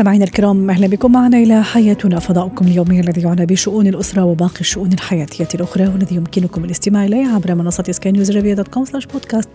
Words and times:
مستمعينا 0.00 0.24
الكرام 0.24 0.70
أهلا 0.70 0.86
بكم 0.86 1.12
معنا 1.12 1.38
إلى 1.38 1.64
حياتنا. 1.64 2.18
فضاؤكم 2.18 2.66
اليومي 2.66 3.00
الذي 3.00 3.20
يعنى 3.20 3.46
بشؤون 3.46 3.86
الأسرة 3.86 4.24
وباقي 4.24 4.60
الشؤون 4.60 4.92
الحياتية 4.92 5.48
الأخرى 5.54 5.86
والذي 5.86 6.16
يمكنكم 6.16 6.64
الاستماع 6.64 7.04
إليه 7.04 7.26
عبر 7.26 7.54
منصة 7.54 7.84
سكاي 7.90 8.12
نيوز 8.12 8.30
عربيه 8.30 8.54
dot 8.54 8.68
com 8.68 8.84
slash 8.84 9.06
podcast 9.06 9.48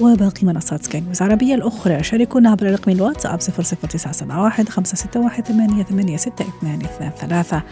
وباقي 0.00 0.46
منصات 0.46 0.84
سكاي 0.84 1.00
نيوز 1.00 1.22
العربيه 1.22 1.54
الأخرى. 1.54 2.02
شاركونا 2.02 2.50
عبر 2.50 2.72
رقم 2.72 2.92
الواتساب 2.92 3.40
00971 3.40 4.68
561 4.68 5.44
886223 5.44 7.62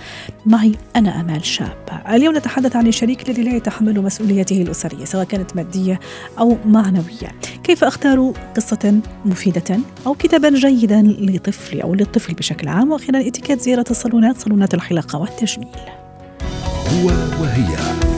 معي 0.47 0.73
أنا 0.97 1.21
آمال 1.21 1.45
شاب. 1.45 1.77
اليوم 2.11 2.37
نتحدث 2.37 2.77
عن 2.77 2.87
الشريك 2.87 3.29
الذي 3.29 3.43
لا 3.43 3.57
يتحمل 3.57 4.03
مسؤوليته 4.03 4.63
الأسرية 4.63 5.05
سواء 5.05 5.25
كانت 5.25 5.57
مادية 5.57 6.01
أو 6.39 6.57
معنوية. 6.67 7.58
كيف 7.69 7.85
أختار 7.85 8.33
قصة 8.57 9.01
مفيدة 9.25 9.79
أو 10.07 10.15
كتابا 10.15 10.51
جيدا 10.51 11.03
لطفلي 11.03 11.83
أو 11.83 11.95
للطفل 11.95 12.35
بشكل 12.35 12.69
عام؟ 12.69 12.93
وأخيرا 12.93 13.29
اتيكيت 13.29 13.61
زيارة 13.61 13.85
الصالونات 13.91 14.37
صالونات 14.37 14.75
الحلاقة 14.75 15.19
والتجميل. 15.19 15.69
هو 16.89 17.07
وهي. 17.41 18.18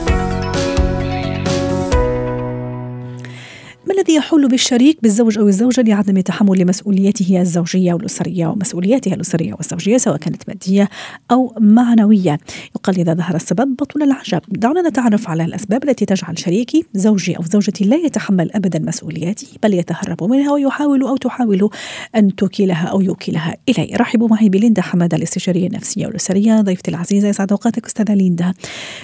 ما 3.91 3.97
الذي 3.97 4.15
يحول 4.15 4.47
بالشريك 4.47 4.97
بالزوج 5.01 5.37
أو 5.37 5.47
الزوجة 5.47 5.81
لعدم 5.81 6.19
تحمل 6.19 6.65
مسؤوليته 6.67 7.41
الزوجية 7.41 7.93
والأسرية 7.93 8.47
ومسؤولياتها 8.47 9.13
الأسرية 9.13 9.53
والزوجية 9.53 9.97
سواء 9.97 10.17
كانت 10.17 10.43
مادية 10.47 10.89
أو 11.31 11.55
معنوية؟ 11.59 12.39
يقال 12.75 12.99
إذا 12.99 13.13
ظهر 13.13 13.35
السبب 13.35 13.75
بطل 13.75 14.03
العجب. 14.03 14.41
دعونا 14.49 14.89
نتعرف 14.89 15.29
على 15.29 15.45
الأسباب 15.45 15.83
التي 15.83 16.05
تجعل 16.05 16.39
شريكي 16.39 16.85
زوجي 16.93 17.37
أو 17.37 17.43
زوجتي 17.43 17.83
لا 17.83 17.95
يتحمل 17.95 18.51
ابدا 18.51 18.79
مسؤولياته 18.79 19.47
بل 19.63 19.73
يتهرب 19.73 20.23
منها 20.23 20.51
ويحاول 20.51 21.01
أو 21.01 21.17
تحاول 21.17 21.69
أن 22.15 22.35
توكلها 22.35 22.87
أو 22.87 23.01
يوكلها 23.01 23.57
الي 23.69 23.95
رحبوا 23.95 24.27
معي 24.27 24.49
بليندا 24.49 24.81
حمادة 24.81 25.17
الاستشارية 25.17 25.67
النفسية 25.67 26.07
والأسرية 26.07 26.61
ضيفتي 26.61 26.91
العزيزة 26.91 27.27
يسعد 27.27 27.51
أوقاتك 27.51 27.85
أستاذة 27.85 28.13
ليندا. 28.13 28.53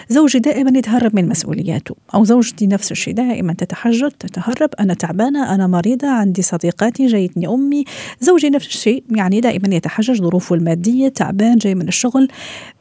زوجي 0.09 0.39
دائما 0.39 0.77
يتهرب 0.77 1.15
من 1.15 1.29
مسؤولياته 1.29 1.95
أو 2.13 2.23
زوجتي 2.23 2.67
نفس 2.67 2.91
الشيء 2.91 3.13
دائما 3.13 3.53
تتحجر 3.53 4.09
تتهرب 4.09 4.76
أنا 4.79 4.93
تعبانة 4.93 5.55
أنا 5.55 5.67
مريضة 5.67 6.07
عندي 6.07 6.41
صديقاتي 6.41 7.05
جايتني 7.05 7.47
أمي. 7.47 7.83
زوجي 8.19 8.49
نفس 8.49 8.67
الشيء 8.67 9.03
يعني 9.11 9.39
دائما 9.39 9.75
يتحجج 9.75 10.21
ظروفه 10.21 10.55
المادية 10.55 11.09
تعبان 11.09 11.55
جاي 11.55 11.75
من 11.75 11.87
الشغل. 11.87 12.27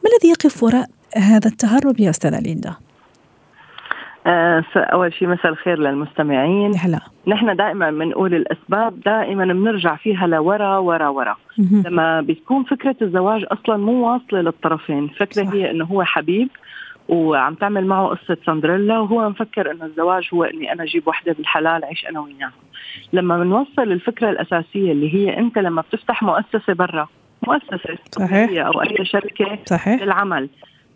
ما 0.03 0.09
الذي 0.09 0.29
يقف 0.29 0.63
وراء 0.63 0.87
هذا 1.15 1.47
التهرب 1.47 1.99
يا 1.99 2.09
أستاذة 2.09 2.39
ليندا؟ 2.39 2.73
آه 4.27 4.63
أول 4.75 5.13
شيء 5.13 5.27
مساء 5.27 5.51
الخير 5.51 5.79
للمستمعين. 5.79 6.71
هلا. 6.77 6.99
نحن 7.27 7.55
دائما 7.55 7.91
بنقول 7.91 8.33
الأسباب 8.33 9.01
دائما 9.05 9.45
بنرجع 9.45 9.95
فيها 9.95 10.27
لورا 10.27 10.77
ورا 10.77 11.07
ورا. 11.07 11.35
لما 11.57 12.21
بتكون 12.21 12.63
فكرة 12.63 12.95
الزواج 13.01 13.45
أصلا 13.51 13.77
مو 13.77 14.13
واصلة 14.13 14.41
للطرفين. 14.41 15.03
الفكرة 15.03 15.43
صح. 15.43 15.53
هي 15.53 15.71
إنه 15.71 15.85
هو 15.85 16.03
حبيب 16.03 16.49
وعم 17.07 17.53
تعمل 17.53 17.85
معه 17.85 18.07
قصة 18.07 18.37
سندريلا 18.45 18.99
وهو 18.99 19.29
مفكر 19.29 19.71
إنه 19.71 19.85
الزواج 19.85 20.29
هو 20.33 20.43
إني 20.43 20.71
أنا 20.73 20.83
أجيب 20.83 21.07
وحدة 21.07 21.33
بالحلال 21.33 21.85
عيش 21.85 22.05
أنا 22.05 22.19
وياه 22.19 22.51
لما 23.13 23.37
بنوصل 23.43 23.91
الفكرة 23.91 24.29
الأساسية 24.29 24.91
اللي 24.91 25.13
هي 25.15 25.37
أنت 25.37 25.57
لما 25.57 25.81
بتفتح 25.81 26.23
مؤسسة 26.23 26.73
برا 26.73 27.07
مؤسسة 27.47 27.97
صحيح. 28.11 28.65
أو 28.65 28.81
أي 28.81 29.05
شركة 29.05 29.59
صحيح. 29.65 30.01
للعمل 30.01 30.49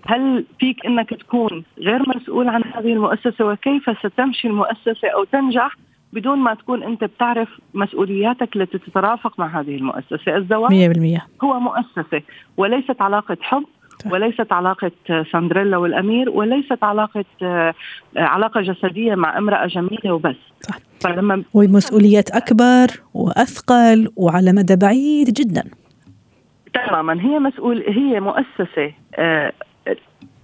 هل 0.08 0.46
فيك 0.59 0.85
إنك 0.85 1.09
تكون 1.09 1.63
غير 1.80 2.09
مسؤول 2.09 2.50
عن 2.50 2.64
هذه 2.75 2.94
المؤسسة؟ 2.94 3.46
وكيف 3.46 3.90
ستمشي 4.00 4.47
المؤسسة؟ 4.47 5.08
أو 5.16 5.24
تنجح 5.24 5.75
بدون 6.14 6.38
ما 6.38 6.53
تكون 6.53 6.84
أنت 6.84 7.03
بتعرف 7.03 7.50
مسؤولياتك 7.74 8.56
التي 8.56 8.78
تترافق 8.78 9.40
مع 9.40 9.59
هذه 9.59 9.75
المؤسسة. 9.75 10.38
الزواج 10.38 10.72
100% 10.72 11.44
هو 11.44 11.59
مؤسسة 11.59 12.22
وليست 12.58 13.02
علاقة 13.02 13.38
حب 13.41 13.66
وليست 14.06 14.51
علاقة 14.53 14.91
سندريلا 15.31 15.78
والأمير 15.78 16.29
وليست 16.29 16.84
علاقة 16.84 17.25
آه، 17.44 17.73
علاقة 18.17 18.62
جسدية 18.62 19.16
مع 19.16 19.38
امرأة 19.38 19.67
جميلة 19.67 20.13
وبس. 20.13 20.35
صح. 20.62 20.75
فلما 21.00 21.44
ومسؤوليات 21.53 22.31
أكبر 22.31 22.88
وأثقل 23.13 24.07
وعلى 24.16 24.51
مدى 24.53 24.75
بعيد 24.75 25.34
جدا. 25.34 25.63
تماما. 26.73 27.22
هي 27.22 27.40
مسؤول 27.40 27.84
هي 27.88 28.19
مؤسسة 28.19 28.94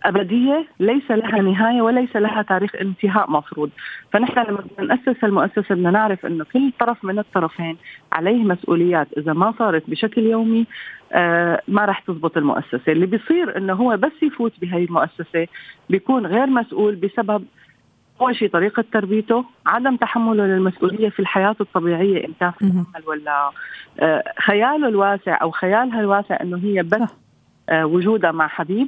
أبدية 0.07 0.68
ليس 0.79 1.12
لها 1.12 1.41
نهاية 1.41 1.81
وليس 1.81 2.16
لها 2.16 2.41
تاريخ 2.41 2.75
انتهاء 2.75 3.31
مفروض. 3.31 3.69
فنحن 4.12 4.40
لما 4.40 4.63
نأسس 4.79 5.23
المؤسسة 5.23 5.75
بدنا 5.75 5.91
نعرف 5.91 6.25
أنه 6.25 6.45
كل 6.53 6.72
طرف 6.79 7.06
من 7.06 7.19
الطرفين 7.19 7.78
عليه 8.12 8.44
مسؤوليات. 8.44 9.07
إذا 9.17 9.34
ما 9.34 9.53
صارت 9.59 9.90
بشكل 9.90 10.22
يومي 10.22 10.66
آه 11.13 11.62
ما 11.67 11.85
راح 11.85 12.00
تزبط 12.00 12.38
المؤسسة. 12.38 12.81
اللي 12.88 13.06
بيصير 13.06 13.57
أنه 13.57 13.73
هو 13.73 13.97
بس 13.97 14.12
يفوت 14.23 14.53
بهي 14.62 14.84
المؤسسة 14.84 15.47
بيكون 15.90 16.25
غير 16.25 16.47
مسؤول 16.47 16.96
بسبب 16.96 17.46
أول 18.22 18.35
شيء 18.35 18.50
طريقة 18.50 18.84
تربيته 18.94 19.46
عدم 19.66 19.96
تحمله 19.96 20.46
للمسؤولية 20.46 21.09
في 21.09 21.19
الحياة 21.19 21.56
الطبيعية 21.62 22.25
إن 22.28 22.34
كان 22.40 22.51
في 22.51 22.62
العمل 22.62 23.07
ولا 23.07 23.50
آه 24.00 24.23
خياله 24.40 24.88
الواسع 24.88 25.41
أو 25.41 25.51
خيالها 25.51 26.00
الواسع 26.00 26.38
إنه 26.41 26.57
هي 26.57 26.84
بس 26.84 27.09
آه 27.69 27.85
وجودها 27.85 28.31
مع 28.31 28.47
حبيب. 28.47 28.88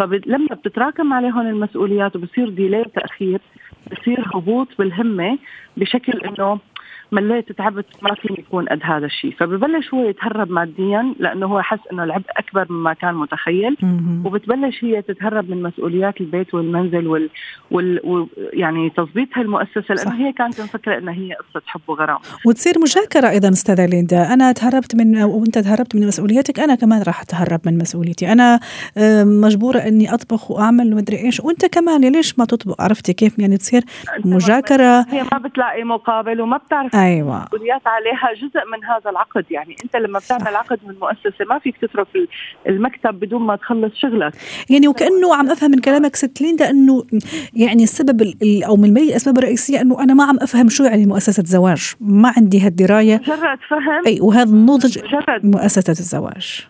فلما 0.00 0.54
بتتراكم 0.54 1.12
عليهم 1.12 1.40
المسؤوليات 1.40 2.16
وبصير 2.16 2.48
ديلي 2.48 2.84
تأخير 2.84 3.40
بصير 3.92 4.24
هبوط 4.34 4.68
بالهمة 4.78 5.38
بشكل 5.76 6.20
إنه 6.20 6.58
مليت 7.12 7.52
تعبت 7.52 7.86
ما 8.02 8.14
فيني 8.14 8.38
يكون 8.38 8.68
قد 8.68 8.80
هذا 8.82 9.06
الشيء. 9.06 9.34
فببلش 9.38 9.94
هو 9.94 10.08
يتهرب 10.08 10.50
ماديا 10.50 11.14
لأنه 11.18 11.46
هو 11.46 11.62
حس 11.62 11.78
إنه 11.92 12.04
العبء 12.04 12.30
أكبر 12.36 12.66
مما 12.70 12.92
كان 12.92 13.14
متخيل. 13.14 13.76
وبتبلش 14.24 14.84
هي 14.84 15.02
تتهرب 15.02 15.50
من 15.50 15.62
مسؤوليات 15.62 16.20
البيت 16.20 16.54
والمنزل 16.54 17.06
وال, 17.06 17.30
وال... 17.70 18.00
و... 18.06 18.26
يعني 18.52 18.90
تظبيط 18.90 19.28
هالمؤسسه 19.34 19.94
لأنه 19.94 20.26
هي 20.26 20.32
كانت 20.32 20.60
مفكرة 20.60 20.98
إنها 20.98 21.14
هي 21.14 21.32
قصة 21.34 21.62
حب 21.66 21.80
وغرام 21.88 22.18
وتصير 22.46 22.74
مشاكرة 22.82 23.28
أيضا 23.28 23.48
أستاذة 23.48 23.86
ليندا. 23.86 24.34
أنا 24.34 24.52
تهربت 24.52 24.96
من 24.96 25.22
وأنت 25.22 25.58
تهربت 25.58 25.96
من 25.96 26.06
مسؤوليتك 26.06 26.60
أنا 26.60 26.74
كمان 26.74 27.02
راح 27.02 27.20
أتهرب 27.20 27.60
من 27.66 27.78
مسؤوليتي. 27.78 28.32
أنا 28.32 28.60
مجبورة 29.24 29.78
إني 29.78 30.14
أطبخ 30.14 30.50
وأعمل 30.50 30.94
مدري 30.94 31.18
إيش. 31.18 31.40
وأنت 31.40 31.66
كمان 31.66 32.12
ليش 32.12 32.38
ما 32.38 32.44
تطبخ؟ 32.44 32.80
عرفتي 32.80 33.12
كيف 33.12 33.38
يعني 33.38 33.56
تصير 33.56 33.82
مجاكره 34.24 35.06
هي 35.08 35.22
ما 35.32 35.38
بتلاقي 35.38 35.84
مقابل 35.84 36.40
وما 36.40 36.56
بتعرف 36.56 36.96
أيوه. 37.00 37.44
مسؤوليات 37.44 37.86
عليها 37.86 38.32
جزء 38.34 38.60
من 38.72 38.84
هذا 38.84 39.10
العقد. 39.10 39.44
يعني 39.50 39.76
أنت 39.84 39.96
لما 39.96 40.18
بتعمل 40.18 40.56
عقد 40.56 40.78
من 40.86 40.94
مؤسسة 41.00 41.44
ما 41.50 41.58
فيك 41.58 41.76
تترك 41.76 42.06
المكتب 42.68 43.14
بدون 43.20 43.42
ما 43.42 43.56
تخلص 43.56 43.94
شغلك. 43.94 44.32
يعني 44.70 44.88
وكأنه 44.88 45.34
عم 45.34 45.50
أفهم 45.50 45.70
من 45.70 45.78
كلامك 45.78 46.16
ست 46.16 46.40
ليندا 46.40 46.70
انه 46.70 47.04
يعني 47.54 47.82
السبب 47.82 48.34
أو 48.66 48.76
من 48.76 48.94
بين 48.94 49.04
الأسباب 49.04 49.38
الرئيسية 49.38 49.80
أنه 49.80 50.02
أنا 50.02 50.14
ما 50.14 50.24
عم 50.24 50.36
أفهم 50.42 50.68
شو 50.68 50.84
يعني 50.84 51.06
مؤسسة 51.06 51.42
زواج. 51.46 51.94
ما 52.00 52.32
عندي 52.36 52.60
هالدراية. 52.60 53.16
مجرد 53.16 53.58
فهم. 53.68 54.06
أي 54.06 54.20
وهذا 54.20 54.50
النضج 54.50 54.98
مؤسسة 55.44 55.90
الزواج. 55.90 56.66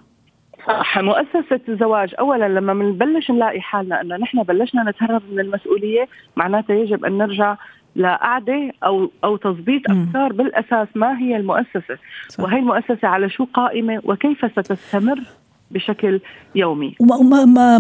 صح 0.67 0.99
مؤسسة 0.99 1.61
الزواج. 1.69 2.15
أولا 2.19 2.49
لما 2.49 2.75
بنبلش 2.75 3.31
نلاقي 3.31 3.61
حالنا 3.61 4.01
أنه 4.01 4.17
نحن 4.17 4.43
بلشنا 4.43 4.91
نتهرب 4.91 5.23
من 5.33 5.41
المسؤولية 5.41 6.09
معناته 6.37 6.75
يجب 6.75 7.05
أن 7.05 7.19
نرجع 7.19 7.57
لقعده 7.97 8.73
أو 8.84 9.10
أو 9.25 9.37
تظبيط 9.37 9.83
أفكار 9.91 10.33
بالأساس 10.33 10.89
ما 10.95 11.19
هي 11.19 11.37
المؤسسة 11.37 11.98
صح. 12.28 12.45
وهي 12.45 12.59
المؤسسة 12.59 13.09
على 13.09 13.31
شو 13.31 13.47
قائمة 13.54 14.01
وكيف 14.04 14.39
ستستمر 14.53 15.21
بشكل 15.71 16.21
يومي 16.54 16.95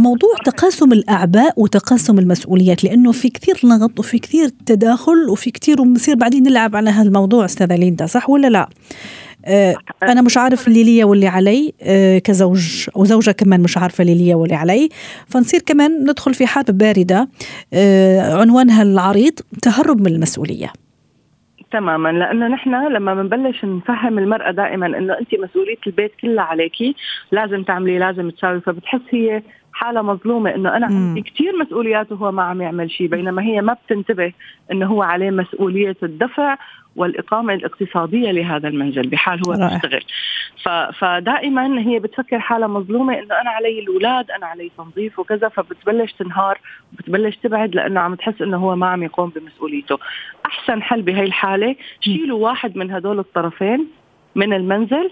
موضوع 0.00 0.30
تقاسم 0.44 0.92
الأعباء 0.92 1.54
وتقاسم 1.56 2.18
المسؤوليات 2.18 2.84
لأنه 2.84 3.12
في 3.12 3.28
كثير 3.28 3.54
لغط 3.64 3.98
وفي 3.98 4.18
كثير 4.18 4.48
تداخل 4.66 5.28
وفي 5.30 5.50
كثير 5.50 5.80
وبصير 5.80 6.14
بعدين 6.14 6.42
نلعب 6.42 6.76
على 6.76 6.90
هذا 6.90 7.08
الموضوع 7.08 7.44
أستاذة 7.44 7.76
ليندا 7.76 8.06
صح 8.06 8.30
ولا 8.30 8.46
لا؟ 8.46 8.68
آه، 9.46 9.74
أنا 10.02 10.22
مش 10.22 10.36
عارف 10.36 10.68
اللي 10.68 10.84
ليا 10.84 11.04
واللي 11.04 11.26
علي 11.26 11.72
آه، 11.82 12.18
كزوج 12.18 12.88
وزوجة 12.94 13.30
كمان 13.30 13.60
مش 13.60 13.78
عارفة 13.78 14.02
اللي 14.02 14.14
ليا 14.14 14.36
واللي 14.36 14.54
علي. 14.54 14.88
فنصير 15.26 15.60
كمان 15.66 16.02
ندخل 16.10 16.34
في 16.34 16.46
حرب 16.46 16.78
باردة 16.78 17.28
آه، 17.74 18.40
عنوانها 18.40 18.82
العريض 18.82 19.32
تهرب 19.62 20.00
من 20.00 20.06
المسؤولية. 20.06 20.72
تماما 21.72 22.08
لأنه 22.08 22.48
نحن 22.48 22.88
لما 22.92 23.14
بنبلش 23.14 23.64
نفهم 23.64 24.18
المرأة 24.18 24.50
دائما 24.50 24.86
إنه 24.86 25.18
انت 25.18 25.34
مسؤولية 25.34 25.78
البيت 25.86 26.12
كلها 26.22 26.44
عليكي 26.44 26.94
لازم 27.32 27.62
تعملي 27.62 27.98
لازم 27.98 28.30
تساوي 28.30 28.60
فبتحس 28.60 29.00
هي 29.10 29.42
حالة 29.80 30.02
مظلومة 30.02 30.54
إنه 30.54 30.76
أنا. 30.76 30.86
عندي 30.86 31.22
كثير 31.22 31.56
مسؤوليات 31.56 32.12
وهو 32.12 32.32
ما 32.32 32.42
عم 32.42 32.62
يعمل 32.62 32.90
شيء 32.90 33.06
بينما 33.06 33.42
هي 33.42 33.60
ما 33.60 33.72
بتنتبه 33.72 34.32
إنه 34.72 34.86
هو 34.86 35.02
عليه 35.02 35.30
مسؤولية 35.30 35.96
الدفع 36.02 36.56
والإقامة 36.96 37.54
الاقتصادية 37.54 38.30
لهذا 38.30 38.68
المنزل 38.68 39.08
بحال 39.08 39.40
هو. 39.48 39.52
بيشتغل 39.52 40.02
فدائما 40.98 41.80
هي 41.80 41.98
بتفكر 41.98 42.40
حالها 42.40 42.68
مظلومة 42.68 43.18
إنه 43.18 43.40
أنا 43.40 43.50
علي 43.50 43.78
الأولاد 43.78 44.30
أنا 44.30 44.46
علي 44.46 44.70
تنظيف 44.78 45.18
وكذا 45.18 45.48
فبتبلش 45.48 46.12
تنهار 46.12 46.58
وبتبلش 46.92 47.36
تبعد 47.36 47.74
لأنه 47.74 48.00
عم 48.00 48.14
تحس 48.14 48.42
إنه 48.42 48.56
هو 48.56 48.76
ما 48.76 48.86
عم 48.86 49.02
يقوم 49.02 49.28
بمسؤوليته 49.28 49.98
أحسن 50.46 50.82
حل 50.82 51.02
بهي 51.02 51.24
الحالة 51.24 51.76
شيلوا 52.00 52.38
واحد 52.38 52.76
من 52.76 52.90
هدول 52.90 53.18
الطرفين 53.18 53.88
من 54.34 54.52
المنزل 54.52 55.10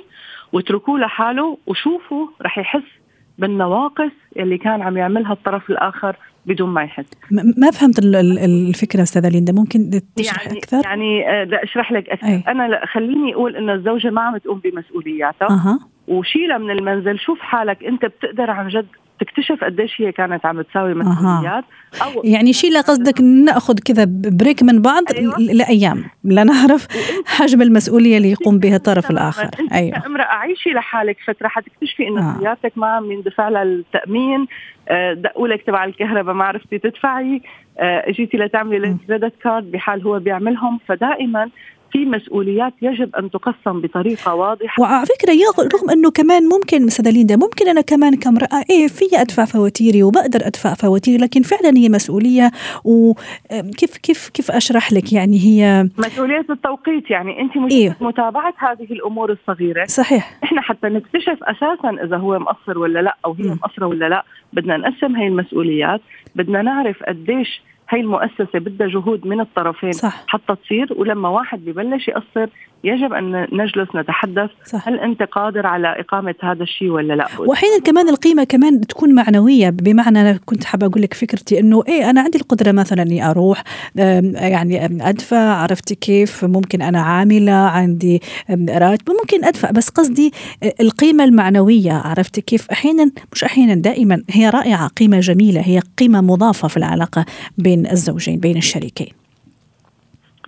واتركوه 0.52 0.98
لحاله 0.98 1.58
وشوفوا 1.66 2.26
رح 2.42 2.58
يحس 2.58 2.97
بالنواقص 3.38 4.10
اللي 4.36 4.58
كان 4.58 4.82
عم 4.82 4.96
يعملها 4.96 5.32
الطرف 5.32 5.70
الآخر 5.70 6.16
بدون 6.46 6.68
ما 6.68 6.82
يحس. 6.82 7.06
ما 7.30 7.70
فهمت 7.70 7.98
ال- 7.98 8.16
ال- 8.16 8.38
الفكرة 8.68 9.02
أستاذة 9.02 9.28
ليندا. 9.28 9.52
ممكن 9.52 9.90
تشرح 10.16 10.46
يعني 10.46 10.58
أكثر؟ 10.58 10.80
يعني 10.84 11.30
آه، 11.30 11.44
بدي 11.44 11.56
أشرح 11.62 11.92
لك 11.92 12.08
أكثر. 12.08 12.26
أي. 12.26 12.44
أنا 12.48 12.68
لا 12.68 12.86
خليني 12.86 13.34
أقول 13.34 13.56
إنه 13.56 13.74
الزوجة 13.74 14.10
ما 14.10 14.20
عم 14.20 14.36
تقوم 14.36 14.58
بمسؤولياتها. 14.64 15.48
أها. 15.50 15.78
وشيلها 16.08 16.58
من 16.58 16.70
المنزل. 16.70 17.18
شوف 17.18 17.40
حالك. 17.40 17.84
أنت 17.84 18.04
بتقدر 18.04 18.50
عن 18.50 18.68
جد 18.68 18.86
تكتشف 19.20 19.64
قديش 19.64 20.00
هي 20.00 20.12
كانت 20.12 20.46
عم 20.46 20.62
تساوي 20.62 20.94
مسؤوليات 20.94 21.64
أو 22.02 22.22
يعني 22.24 22.52
شيلة 22.52 22.80
قصدك 22.80 23.20
نأخذ 23.20 23.78
كذا 23.78 24.04
بريك 24.08 24.62
من 24.62 24.82
بعض 24.82 25.02
أيوة. 25.16 25.38
لأيام 25.38 26.04
لنعرف 26.24 26.88
حجم 27.26 27.62
المسؤولية 27.62 28.16
اللي 28.16 28.30
يقوم 28.30 28.58
بها 28.58 28.76
الطرف. 28.76 29.10
الآخر 29.10 29.50
أيوه 29.72 30.00
كامرأة 30.00 30.34
عيشي 30.34 30.70
لحالك 30.70 31.16
فتره 31.26 31.48
حتكتشفي 31.48 32.08
إنه 32.08 32.30
آه. 32.30 32.40
سيارتك 32.40 32.72
ما 32.76 32.86
عم 32.86 33.12
يندفع 33.12 33.48
لها 33.48 33.62
التامين 33.62 34.46
آه، 34.88 35.12
دقوا 35.12 35.48
لك 35.48 35.62
تبع 35.62 35.84
الكهرباء 35.84 36.34
ما 36.34 36.44
عرفتي 36.44 36.78
تدفعي 36.78 37.42
آه، 37.78 38.08
اجيتي 38.08 38.36
لتعملي 38.36 38.88
م. 38.88 38.98
ال 39.02 39.07
credit 39.07 39.34
card 39.42 39.70
بحال 39.70 40.02
هو 40.02 40.18
بيعملهم 40.18 40.80
فدائما 40.88 41.50
في 41.92 42.04
مسؤوليات 42.04 42.72
يجب 42.82 43.16
أن 43.16 43.30
تقسم 43.30 43.80
بطريقة 43.80 44.34
واضحة. 44.34 44.82
وعلى 44.82 45.06
فكرة 45.06 45.32
يا- 45.32 45.68
رغم 45.74 45.90
أنه 45.90 46.10
كمان 46.10 46.42
ممكن 46.48 46.86
استاذه 46.86 47.10
ليندا 47.10 47.36
ممكن 47.36 47.68
أنا 47.68 47.80
كمان 47.80 48.14
كامراه 48.16 48.48
إيه 48.70 48.88
في 48.88 49.04
ادفع 49.14 49.44
فواتيري 49.44 50.02
وبقدر 50.02 50.40
ادفع 50.46 50.74
فواتيري 50.74 51.18
لكن 51.24 51.42
فعلا 51.42 51.76
هي 51.76 51.88
مسؤولية 51.88 52.50
وكيف 52.84 53.96
كيف 53.96 54.28
كيف 54.28 54.50
أشرح 54.50 54.92
لك؟ 54.92 55.12
يعني 55.12 55.38
هي 55.38 55.88
مسؤولية 55.98 56.44
التوقيت 56.50 57.10
يعني 57.10 57.40
أنت 57.40 57.56
مش 57.56 57.72
إيه. 57.72 57.96
متابعة 58.00 58.54
هذه 58.58 58.92
الأمور 58.92 59.32
الصغيرة. 59.32 59.84
صحيح. 59.86 60.38
إحنا 60.44 60.60
حتى 60.60 60.86
نكتشف 60.88 61.38
أساسا 61.42 62.04
إذا 62.04 62.16
هو 62.16 62.38
مقصر 62.38 62.78
ولا 62.78 62.98
لا 63.02 63.16
أو 63.24 63.32
هي. 63.32 63.44
مقصرة 63.44 63.86
ولا 63.86 64.08
لا. 64.08 64.24
بدنا 64.52 64.76
نقسم 64.76 65.16
هي 65.16 65.26
المسؤوليات 65.26 66.00
بدنا 66.36 66.62
نعرف 66.62 67.02
قديش 67.02 67.62
هي 67.88 68.00
المؤسسة 68.00 68.58
بدها 68.58 68.86
جهود 68.86 69.26
من 69.26 69.40
الطرفين 69.40 69.92
صح. 69.92 70.24
حتى 70.26 70.56
تصير 70.64 70.92
ولما 70.96 71.28
واحد 71.28 71.64
ببلش 71.64 72.08
يقصر 72.08 72.46
يجب 72.84 73.12
أن 73.12 73.46
نجلس 73.52 73.88
نتحدث 73.96 74.50
صح. 74.64 74.88
هل 74.88 75.00
أنت 75.00 75.22
قادر 75.22 75.66
على 75.66 76.00
إقامة 76.00 76.34
هذا 76.42 76.62
الشيء 76.62 76.88
ولا 76.88 77.14
لا؟ 77.14 77.26
واحيانا 77.38 77.78
كمان 77.84 78.08
القيمة 78.08 78.44
كمان 78.44 78.80
تكون 78.80 79.14
معنوية 79.14 79.70
بمعنى 79.70 80.20
أنا 80.20 80.38
كنت 80.44 80.64
حابة 80.64 80.86
أقول 80.86 81.02
لك 81.02 81.14
فكرتي 81.14 81.60
إنه 81.60 81.82
إيه 81.88 82.10
أنا 82.10 82.20
عندي 82.20 82.38
القدرة 82.38 82.72
مثلا 82.72 83.02
إني 83.02 83.30
أروح 83.30 83.62
يعني 83.94 84.84
أدفع 85.08 85.38
عرفتي 85.38 85.94
كيف؟ 85.94 86.44
ممكن 86.44 86.82
أنا 86.82 87.00
عاملة 87.00 87.52
عندي 87.52 88.20
راتب 88.68 89.10
ممكن 89.10 89.44
أدفع. 89.44 89.70
بس 89.70 89.88
قصدي 89.88 90.32
أه، 90.62 90.74
القيمة 90.80 91.24
المعنوية 91.24 91.92
عرفتي 91.92 92.40
كيف؟ 92.40 92.70
أحيانا 92.70 93.10
مش 93.32 93.44
أحيانا 93.44 93.74
دائما 93.74 94.22
هي 94.30 94.50
رائعة 94.50 94.88
قيمة 94.88 95.20
جميلة 95.20 95.60
هي 95.60 95.80
قيمة 95.98 96.20
مضافة 96.20 96.68
في 96.68 96.76
العلاقة 96.76 97.24
بين 97.58 97.86
الزوجين 97.86 98.38
بين 98.40 98.56
الشريكين. 98.56 99.17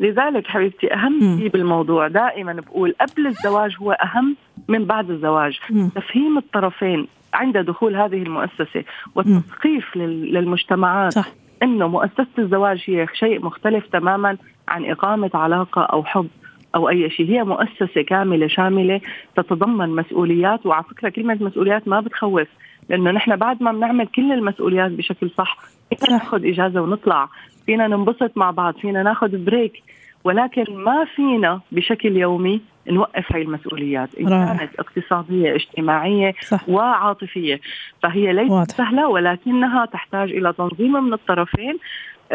لذلك 0.00 0.46
حبيبتي 0.46 0.88
مم. 0.94 1.38
شيء 1.38 1.48
بالموضوع 1.48 2.08
دائما 2.08 2.52
بقول 2.52 2.94
قبل 3.00 3.26
الزواج 3.26 3.76
هو 3.80 3.92
أهم 3.92 4.36
من 4.68 4.84
بعد 4.84 5.10
الزواج 5.10 5.58
مم. 5.70 5.88
تفهيم 5.88 6.38
الطرفين 6.38 7.06
عند 7.34 7.58
دخول 7.58 7.96
هذه 7.96 8.22
المؤسسة 8.22 8.84
والتثقيف 9.14 9.96
لل- 9.96 10.34
للمجتمعات 10.34 11.12
صح 11.12 11.28
إنه 11.62 11.88
مؤسسة 11.88 12.26
الزواج 12.38 12.82
هي 12.86 13.06
شيء 13.14 13.44
مختلف 13.44 13.86
تماما 13.86 14.36
عن 14.68 14.84
إقامة 14.84 15.30
علاقة 15.34 15.82
أو 15.82 16.04
حب 16.04 16.28
أو 16.74 16.88
أي 16.88 17.10
شيء 17.10 17.26
هي 17.30 17.44
مؤسسة 17.44 18.02
كاملة 18.02 18.46
شاملة 18.46 19.00
تتضمن 19.36 19.88
مسؤوليات 19.88 20.66
وعلى 20.66 20.84
فكرة 20.84 21.08
كلمة 21.08 21.38
مسؤوليات 21.40 21.88
ما 21.88 22.00
بتخوف 22.00 22.48
لأنه 22.88 23.10
نحن 23.10 23.36
بعد 23.36 23.62
ما 23.62 23.72
بنعمل 23.72 24.06
كل 24.06 24.32
المسؤوليات 24.32 24.90
بشكل 24.90 25.30
صح 25.38 25.56
فينا. 25.98 26.18
ناخذ 26.18 26.46
إجازة 26.46 26.80
ونطلع 26.82 27.28
فينا 27.66 27.86
ننبسط 27.86 28.32
مع 28.36 28.50
بعض 28.50 28.74
فينا 28.74 29.02
ناخذ 29.02 29.44
بريك 29.44 29.82
ولكن 30.24 30.64
ما 30.76 31.04
فينا 31.04 31.60
بشكل 31.72 32.16
يومي 32.16 32.60
نوقف 32.88 33.32
هاي 33.32 33.42
المسؤوليات 33.42 34.08
رائع. 34.20 34.56
كانت 34.56 34.70
اقتصادية 34.78 35.54
اجتماعية 35.54 36.34
صح 36.48 36.68
وعاطفية 36.68 37.60
فهي 38.02 38.32
ليست 38.32 38.50
واضح. 38.50 38.76
سهلة 38.76 39.08
ولكنها 39.08 39.86
تحتاج 39.86 40.30
إلى 40.30 40.52
تنظيم 40.52 40.92
من 41.04 41.12
الطرفين 41.12 41.78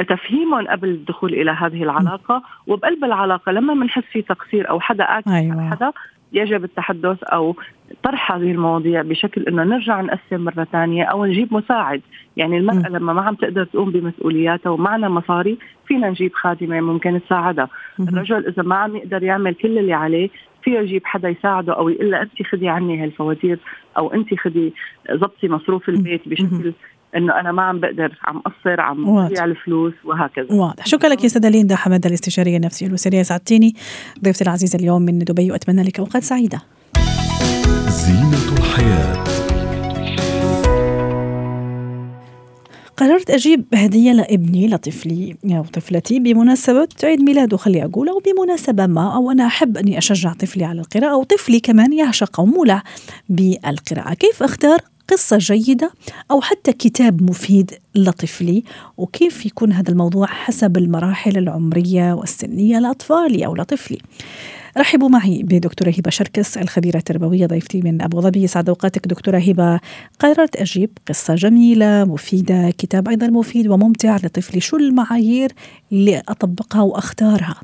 تفهيمهم 0.10 0.68
قبل 0.68 0.90
الدخول 0.90 1.34
إلى 1.34 1.52
هذه 1.52 1.84
العلاقة 1.84 2.44
وبقلب 2.68 3.04
العلاقة 3.04 3.52
لما 3.52 3.74
بنحس 3.74 4.04
في 4.04 4.22
تقصير 4.22 4.70
أو 4.70 4.80
حدا 4.80 5.04
آكل 5.04 5.32
أيوة. 5.32 5.70
حدا 5.70 5.92
يجب 6.36 6.64
التحدث 6.64 7.24
أو 7.24 7.56
طرح 8.04 8.32
هذه 8.32 8.52
المواضيع 8.52 9.02
بشكل 9.02 9.44
إنه 9.44 9.64
نرجع 9.64 10.02
نقسم 10.02 10.42
مرة 10.46 10.68
ثانية 10.72 11.04
أو 11.04 11.26
نجيب 11.26 11.54
مساعد، 11.54 12.02
يعني 12.38 12.58
المرأة. 12.58 12.90
لما 12.90 13.14
ما 13.14 13.22
عم 13.22 13.36
تقدر 13.36 13.64
تقوم 13.64 13.92
بمسؤولياتها 13.92 14.70
ومعنا 14.70 15.10
مصاري 15.10 15.58
فينا 15.88 16.10
نجيب 16.10 16.34
خادمة 16.34 16.82
ممكن 16.82 17.22
تساعدها،. 17.26 17.70
الرجل 18.00 18.48
إذا 18.48 18.64
ما 18.64 18.76
عم 18.76 18.96
يقدر 18.96 19.24
يعمل 19.24 19.54
كل 19.54 19.78
اللي 19.78 19.94
عليه 19.94 20.30
فيه 20.64 20.80
يجيب 20.80 21.06
حدا 21.06 21.30
يساعده 21.30 21.74
أو 21.74 21.90
يقول 21.90 22.12
لها 22.12 22.22
انت 22.22 22.44
خدي 22.52 22.70
عني 22.70 23.04
هالفواتير 23.04 23.60
أو 23.98 24.14
انت 24.14 24.34
خدي 24.40 24.74
ضبطي 25.12 25.48
مصروف 25.48 25.90
البيت 25.90 26.30
بشكل 26.30 26.74
إنه 27.16 27.40
أنا 27.40 27.52
ما 27.52 27.62
عم 27.62 27.80
بقدر 27.80 28.20
عم 28.24 28.40
قصر 28.40 28.82
عم. 28.82 29.26
بضيع 29.26 29.46
الفلوس 29.46 29.94
وهكذا. 30.06 30.48
واضح. 30.50 30.86
شكرا 30.86 31.10
لك 31.10 31.24
يا 31.24 31.28
سيدة 31.28 31.50
ليندا 31.50 31.76
حمد 31.76 32.06
الاستشارية 32.06 32.58
النفسية 32.58 32.88
الأسرية 32.88 33.24
سعدتيني 33.24 33.76
ضيفتي 34.24 34.44
العزيزة 34.44 34.80
اليوم 34.80 35.02
من 35.02 35.20
دبي 35.20 35.52
وأتمنى 35.52 35.84
لك 35.84 36.00
أوقات 36.00 36.24
سعيدة. 36.24 36.62
زينة 37.88 38.58
الحياة. 38.58 39.26
قررت 42.98 43.30
أجيب 43.30 43.66
هدية 43.74 44.12
لابني 44.12 44.68
لطفلي 44.68 45.36
أو 45.46 45.64
طفلتي 45.64 46.20
بمناسبة 46.20 46.88
عيد 47.04 47.22
ميلاده. 47.22 47.58
خلي 47.58 47.84
أقول 47.86 48.10
أو 48.10 48.22
بمناسبة 48.26 48.88
ما 48.88 49.16
أو 49.16 49.32
أنا 49.32 49.46
أحب 49.46 49.78
أني 49.78 49.98
أشجع 49.98 50.34
طفلي 50.34 50.66
على 50.66 50.82
القراءة 50.82 51.12
أو 51.14 51.24
طفلي 51.24 51.60
كمان 51.60 51.94
يعشق 51.94 52.40
أو 52.40 52.46
مولع 52.46 52.84
بالقراءة. 53.30 54.14
كيف 54.14 54.44
أختار 54.44 54.80
قصة 55.08 55.38
جيدة 55.38 55.92
أو 56.32 56.42
حتى 56.42 56.74
كتاب 56.74 57.24
مفيد 57.30 57.72
لطفلي 57.96 58.64
وكيف 58.98 59.46
يكون 59.46 59.72
هذا 59.72 59.92
الموضوع 59.92 60.28
حسب 60.28 60.78
المراحل 60.78 61.38
العمرية 61.38 62.14
والسنية 62.14 62.80
لأطفالي 62.80 63.46
أو 63.46 63.56
لطفلي 63.56 63.98
رحبوا 64.78 65.10
معي 65.10 65.44
بدكتورة 65.44 65.90
هبة 65.90 66.10
شركس 66.10 66.58
الخبيرة 66.58 66.98
التربوية 66.98 67.46
ضيفتي 67.46 67.82
من 67.82 68.02
أبو 68.02 68.22
ظبي. 68.22 68.44
يسعد 68.44 68.70
أوقاتك 68.70 69.08
دكتورة 69.08 69.38
هبة. 69.38 69.80
قررت 70.20 70.56
أجيب 70.56 70.90
قصة 71.08 71.36
جميلة 71.36 72.06
مفيدة 72.06 72.70
كتاب 72.70 73.08
أيضا 73.08 73.28
مفيد 73.28 73.68
وممتع 73.68 74.16
لطفلي 74.16 74.60
شو 74.60 74.78
المعايير 74.78 75.52
اللي 75.92 76.24
أطبقها 76.30 76.82
وأختارها؟ 76.82 77.56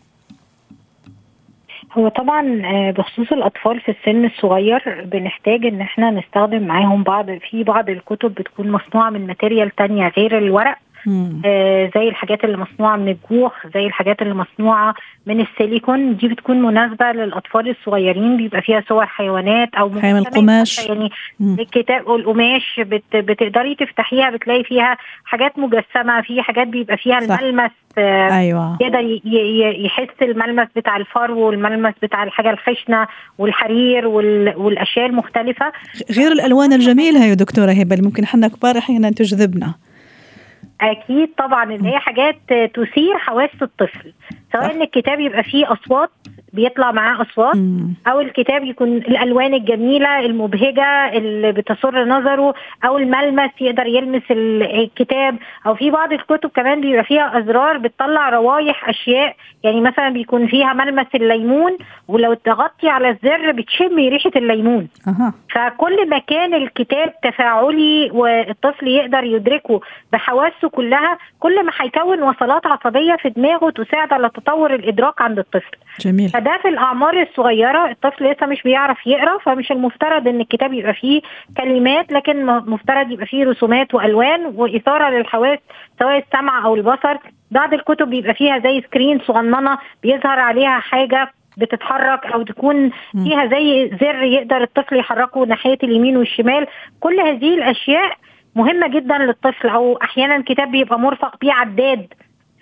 هو 1.94 2.08
طبعا 2.08 2.62
آه، 2.66 2.92
بخصوص 2.92 3.32
الأطفال 3.32 3.80
في 3.82 3.92
السن 3.92 4.26
الصغير 4.26 5.06
بنحتاج 5.06 5.66
إن 5.66 5.82
إحنا 5.82 6.12
نستخدم 6.12 6.68
معاهم 6.68 7.04
بعض 7.04 7.32
في 7.32 7.64
بعض 7.64 7.90
الكتب 7.90 8.34
بتكون 8.34 8.72
مصنوعة 8.72 9.10
من 9.10 9.28
ماتيريال 9.28 9.70
تانية 9.76 10.08
غير 10.18 10.38
الورق. 10.38 10.78
آه، 11.46 11.92
زي 11.96 12.08
الحاجات 12.10 12.44
اللي 12.44 12.58
مصنوعة 12.58 12.96
من 12.98 13.08
الجوخ 13.08 13.54
زي 13.74 13.86
الحاجات 13.86 14.22
اللي 14.22 14.34
مصنوعة 14.34 14.94
من 15.26 15.42
السيليكون 15.42 16.16
دي 16.18 16.28
بتكون 16.28 16.62
مناسبة 16.62 17.12
للأطفال 17.12 17.70
الصغيرين 17.70 18.38
بيبقى 18.38 18.62
فيها 18.62 18.84
صور 18.90 19.06
حيوانات 19.06 19.76
أو 19.76 20.00
حيوان 20.00 20.18
القماش. 20.18 20.88
يعني 20.88 21.10
مم. 21.40 21.58
الكتاب 21.60 22.08
والقماش 22.08 22.80
بت 22.80 23.04
بتقدري 23.16 23.76
تفتحيها 23.76 24.30
بتلاقي 24.30 24.64
فيها 24.64 24.98
حاجات 25.26 25.60
مجسمة 25.60 26.22
في 26.22 26.42
حاجات 26.42 26.68
بيبقى 26.68 26.98
فيها 26.98 27.20
صح. 27.20 27.40
الملمس 27.40 27.72
آه، 27.98 28.38
أيوة 28.40 28.78
يقدر 28.82 29.20
يحس 29.86 30.08
الملمس 30.22 30.68
بتاع 30.76 30.98
الفرو 30.98 31.40
والملمس 31.40 31.94
بتاع 32.04 32.24
الحاجة 32.24 32.50
الخشنة 32.50 33.08
والحرير 33.38 34.08
وال- 34.08 34.54
والأشياء 34.58 35.06
المختلفة 35.06 35.72
غير 36.12 36.32
الألوان 36.32 36.74
الجميلة 36.74 37.26
يا 37.26 37.34
دكتورة 37.34 37.72
هبة 37.72 37.96
اللي 37.96 38.06
ممكن 38.08 38.26
حنا 38.26 38.48
كبار 38.48 38.78
أحيانا 38.78 39.10
تجذبنا 39.12 39.74
أكيد 40.82 41.30
طبعا 41.38 41.64
اللي 41.64 41.90
هي 41.90 42.00
حاجات 42.00 42.36
تثير 42.74 43.18
حواس 43.18 43.50
الطفل. 43.62 44.14
سواء 44.54 44.72
إن 44.76 44.82
الكتاب 44.82 45.20
يبقى 45.20 45.44
فيه 45.44 45.72
أصوات 45.74 46.10
بيطلع 46.54 46.92
معاه 46.92 47.22
أصوات 47.22 47.56
مم. 47.56 47.94
أو 48.08 48.22
الكتاب 48.22 48.64
يكون 48.64 48.98
الألوان 48.98 49.54
الجميلة 49.54 50.20
المبهجة 50.20 51.18
اللي 51.18 51.52
بتسر 51.52 52.06
نظره 52.06 52.54
أو 52.86 52.98
الملمس 52.98 53.52
يقدر 53.62 53.86
يلمس 53.88 54.22
ال- 54.32 54.64
الكتاب. 54.80 55.38
أو 55.66 55.76
في 55.76 55.92
بعض 55.92 56.14
الكتب 56.14 56.50
كمان 56.50 56.82
بيبقى 56.82 57.04
فيها 57.04 57.40
أزرار 57.40 57.78
بتطلع 57.78 58.30
روايح 58.30 58.90
أشياء 58.90 59.36
يعني 59.64 59.82
مثلا 59.82 60.10
بيكون 60.10 60.48
فيها 60.48 60.74
ملمس 60.74 61.08
الليمون 61.16 61.78
ولو 62.08 62.38
ضغطتي 62.46 62.90
على 62.90 63.10
الزر 63.10 63.52
بتشمي 63.52 64.10
ريحة 64.10 64.32
الليمون. 64.36 64.88
أها. 65.08 65.34
فكل 65.54 66.10
ما 66.10 66.18
كان 66.18 66.54
الكتاب 66.54 67.14
تفاعلي 67.24 68.10
والطفل 68.14 68.88
يقدر 68.88 69.24
يدركه 69.24 69.82
بحواسه 70.14 70.70
كلها 70.70 71.18
كل 71.40 71.66
ما 71.66 71.72
هيكون 71.80 72.24
وصلات 72.24 72.66
عصبية 72.68 73.16
في 73.16 73.30
دماغه 73.30 73.70
تساعد 73.70 74.14
على 74.14 74.30
تطور 74.30 74.74
الإدراك 74.76 75.22
عند 75.22 75.40
الطفل. 75.40 75.72
جميل. 76.00 76.32
فده 76.42 76.58
في 76.62 76.68
الأعمار 76.68 77.22
الصغيرة 77.22 77.92
الطفل 77.92 78.32
لسه 78.32 78.46
مش 78.46 78.62
بيعرف 78.64 79.08
يقرأ 79.08 79.38
فمش 79.38 79.72
المفترض 79.72 80.28
إن 80.28 80.42
الكتاب 80.42 80.74
يبقى 80.74 80.94
فيه 80.94 81.22
كلمات 81.58 82.12
لكن 82.12 82.46
مفترض 82.46 83.12
يبقى 83.12 83.26
فيه 83.26 83.46
رسومات 83.46 83.94
وألوان 83.94 84.46
وإثارة 84.56 85.10
للحواس 85.10 85.60
سواء 86.00 86.18
السمع 86.18 86.66
أو 86.66 86.76
البصر. 86.76 87.18
بعض 87.52 87.74
الكتب 87.74 88.10
بيبقى 88.10 88.34
فيها 88.34 88.60
زي 88.60 88.82
سكرين 88.82 89.20
صغننة 89.20 89.78
بيظهر 90.04 90.40
عليها 90.40 90.80
حاجة 90.80 91.32
بتتحرك 91.58 92.26
أو 92.26 92.44
تكون. 92.44 92.92
فيها 93.24 93.46
زي 93.46 93.92
زر 94.02 94.24
يقدر 94.24 94.64
الطفل 94.64 95.00
يحركه 95.00 95.46
ناحية 95.46 95.78
اليمين 95.84 96.18
والشمال. 96.18 96.68
كل 97.00 97.20
هذه 97.20 97.54
الأشياء 97.54 98.18
مهمة 98.56 98.88
جدا 98.88 99.18
للطفل 99.18 99.68
أو 99.68 99.98
أحيانا 100.02 100.44
كتاب 100.48 100.72
بيبقى 100.72 101.00
مرفق 101.00 101.40
بيه 101.42 101.54
عداد 101.54 102.14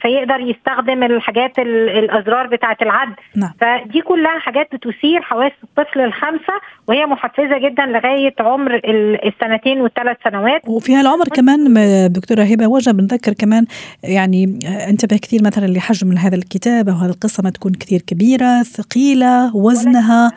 فيقدر 0.02 0.40
يستخدم 0.40 1.04
الحاجات 1.04 1.60
ال- 1.60 1.90
الأزرار 1.90 2.48
بتاعة 2.48 2.78
العد. 2.82 3.14
نعم. 3.36 3.52
فدي 3.62 4.02
كلها 4.02 4.40
حاجات 4.40 4.68
بتثير 4.76 5.22
حواس 5.22 5.52
الطفل 5.64 6.00
الخمسة 6.00 6.54
وهي 6.88 7.06
محفزة 7.06 7.58
جدا 7.58 7.86
لغاية 7.86 8.34
عمر 8.40 8.76
ال- 8.76 9.28
السنتين 9.28 9.82
والثلاث 9.82 10.18
سنوات. 10.24 10.62
وفي 10.68 10.96
هالعمر 10.96 11.26
كمان 11.26 11.74
دكتورة 12.12 12.42
هبة 12.44 12.68
وجه 12.68 12.92
بنذكر 12.92 13.34
كمان 13.34 13.66
يعني 14.04 14.60
انتبه 14.90 15.18
كثير 15.18 15.40
مثلا 15.44 15.66
لحجم 15.68 16.18
هذا 16.18 16.36
الكتاب 16.36 16.90
أو 16.90 16.96
هذه 16.96 17.10
القصة 17.10 17.44
ما 17.44 17.50
تكون 17.50 17.72
كثير 17.72 18.02
كبيرة 18.08 18.64
ثقيلة 18.64 19.56
وزنها. 19.56 20.32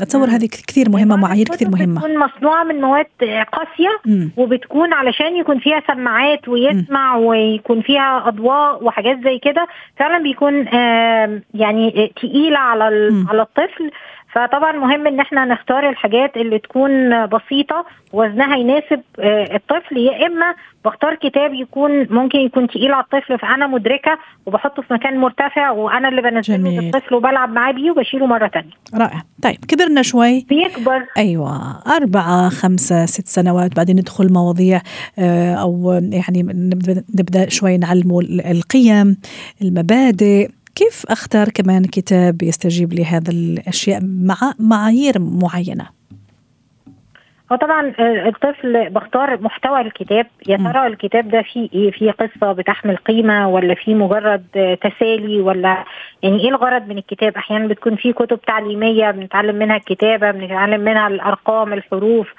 أتصور 0.00 0.26
مم. 0.26 0.32
هذه 0.34 0.48
كثير 0.68 0.90
مهمة 0.90 1.16
معايير 1.16 1.46
كثير 1.46 1.68
مهمة. 1.70 2.00
بتكون 2.00 2.18
مصنوعه 2.18 2.64
من 2.64 2.80
مواد 2.80 3.06
قاسية. 3.52 4.22
وبتكون 4.36 4.92
علشان 4.92 5.36
يكون 5.36 5.58
فيها 5.58 5.82
سماعات 5.86 6.48
ويسمع 6.48 7.16
ويكون 7.16 7.80
فيها 7.82 8.28
أضواء 8.28 8.61
وحاجات 8.82 9.18
زي 9.24 9.38
كده 9.38 9.66
فعلا 9.96 10.22
بيكون 10.22 10.66
يعني 11.54 12.12
تقيله 12.16 12.58
على. 12.58 12.84
على 13.28 13.42
الطفل 13.42 13.90
فطبعا 14.32 14.72
مهم 14.72 15.06
إن 15.06 15.20
إحنا 15.20 15.44
نختار 15.44 15.88
الحاجات 15.88 16.36
اللي 16.36 16.58
تكون 16.58 17.26
بسيطة 17.26 17.84
وزنها 18.12 18.56
يناسب 18.56 19.00
آه، 19.20 19.54
الطفل. 19.56 19.96
يا 19.96 20.26
إما 20.26 20.54
بختار 20.84 21.14
كتاب 21.14 21.54
يكون 21.54 22.06
ممكن 22.10 22.38
يكون 22.38 22.66
تقيل 22.68 22.92
على 22.92 23.04
الطفل 23.04 23.38
فأنا 23.38 23.66
مدركة 23.66 24.18
وبحطه 24.46 24.82
في 24.82 24.94
مكان 24.94 25.18
مرتفع 25.18 25.70
وأنا 25.70 26.08
اللي 26.08 26.22
بنزله. 26.22 26.80
للطفل 26.80 27.14
وبلعب 27.14 27.52
معاه 27.52 27.72
بيه 27.72 27.90
وبشيله 27.90 28.26
مرة 28.26 28.46
تانية. 28.46 28.70
رائع. 28.94 29.22
طيب 29.42 29.56
كبرنا 29.68 30.02
شوي. 30.02 30.46
بيكبر. 30.48 31.06
أيوة. 31.18 31.82
أربعة 31.96 32.48
خمسة 32.48 33.06
ست 33.06 33.26
سنوات. 33.26 33.76
بعدين 33.76 33.96
ندخل 33.96 34.32
مواضيع 34.32 34.80
آه، 35.18 35.54
أو 35.54 36.00
يعني 36.12 36.42
نبدأ 37.18 37.48
شوي 37.48 37.78
نعلمه 37.78 38.20
ال- 38.20 38.46
القيم 38.46 39.16
المبادئ. 39.62 40.48
كيف 40.74 41.04
أختار 41.08 41.48
كمان 41.48 41.84
كتاب 41.84 42.42
يستجيب 42.42 42.92
لهذا 42.92 43.30
الأشياء 43.30 44.00
مع 44.02 44.36
معايير 44.58 45.18
معينة؟ 45.18 46.02
هو 47.52 47.56
طبعا 47.56 47.92
آه، 47.98 48.28
الطفل 48.28 48.90
بختار 48.90 49.40
محتوى 49.42 49.80
الكتاب. 49.80 50.26
يا. 50.48 50.56
ترى 50.56 50.86
الكتاب 50.86 51.28
ده 51.28 51.42
فيه 51.42 51.68
إيه؟ 51.74 51.90
فيه 51.90 52.10
قصة 52.10 52.52
بتحمل 52.52 52.96
قيمة 52.96 53.48
ولا 53.48 53.74
فيه 53.74 53.94
مجرد 53.94 54.44
آه، 54.56 54.74
تسالي 54.74 55.40
ولا 55.40 55.84
يعني 56.22 56.40
إيه 56.40 56.48
الغرض 56.48 56.88
من 56.88 56.98
الكتاب؟ 56.98 57.36
أحيانا 57.36 57.66
بتكون 57.66 57.96
فيه 57.96 58.12
كتب 58.12 58.40
تعليمية 58.40 59.10
بنتعلم 59.10 59.56
منها 59.56 59.76
الكتابة 59.76 60.30
بنتعلم 60.30 60.80
منها 60.80 61.08
الأرقام 61.08 61.72
الحروف. 61.72 62.28
آه، 62.28 62.34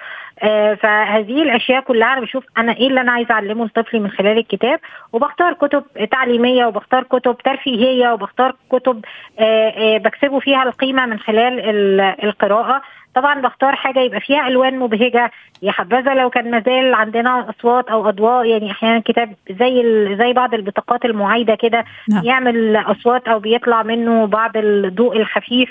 فهذه 0.75 1.41
الأشياء 1.43 1.81
كلها 1.81 2.13
أنا 2.13 2.21
بشوف 2.21 2.43
أنا 2.57 2.77
إيه 2.77 2.87
اللي 2.87 3.01
أنا 3.01 3.11
عايزة 3.11 3.31
أعلمه 3.33 3.65
لطفلي 3.65 3.99
من 3.99 4.09
خلال 4.11 4.37
الكتاب 4.37 4.79
وبختار 5.13 5.53
كتب 5.53 5.83
تعليمية 6.11 6.65
وبختار 6.65 7.03
كتب 7.03 7.37
ترفيهية 7.45 8.13
وبختار 8.13 8.55
كتب 8.71 9.05
آه، 9.39 9.69
آه، 9.69 9.97
بكسبه 9.97 10.39
فيها 10.39 10.63
القيمة 10.63 11.05
من 11.05 11.19
خلال 11.19 11.59
ال- 11.59 12.15
القراءة. 12.23 12.81
طبعا 13.15 13.41
بختار 13.41 13.75
حاجة 13.75 13.99
يبقى 13.99 14.19
فيها 14.19 14.47
ألوان 14.47 14.79
مبهجة 14.79 15.31
يا 15.61 15.71
حبذا 15.71 16.13
لو 16.13 16.29
كان 16.29 16.51
مازال 16.51 16.93
عندنا 16.93 17.49
أصوات 17.49 17.87
أو 17.89 18.09
أضواء 18.09 18.45
يعني 18.45 18.71
أحيانا 18.71 18.99
كتاب 19.05 19.33
زي 19.59 19.81
ال- 19.81 20.17
زي 20.17 20.33
بعض 20.33 20.53
البطاقات 20.53 21.05
المعايدة 21.05 21.55
كده 21.55 21.85
نعم. 22.09 22.23
يعمل 22.23 22.75
أصوات 22.75 23.27
أو 23.27 23.39
بيطلع 23.39 23.83
منه 23.83 24.25
بعض 24.27 24.51
الضوء 24.57 25.17
الخفيف 25.17 25.69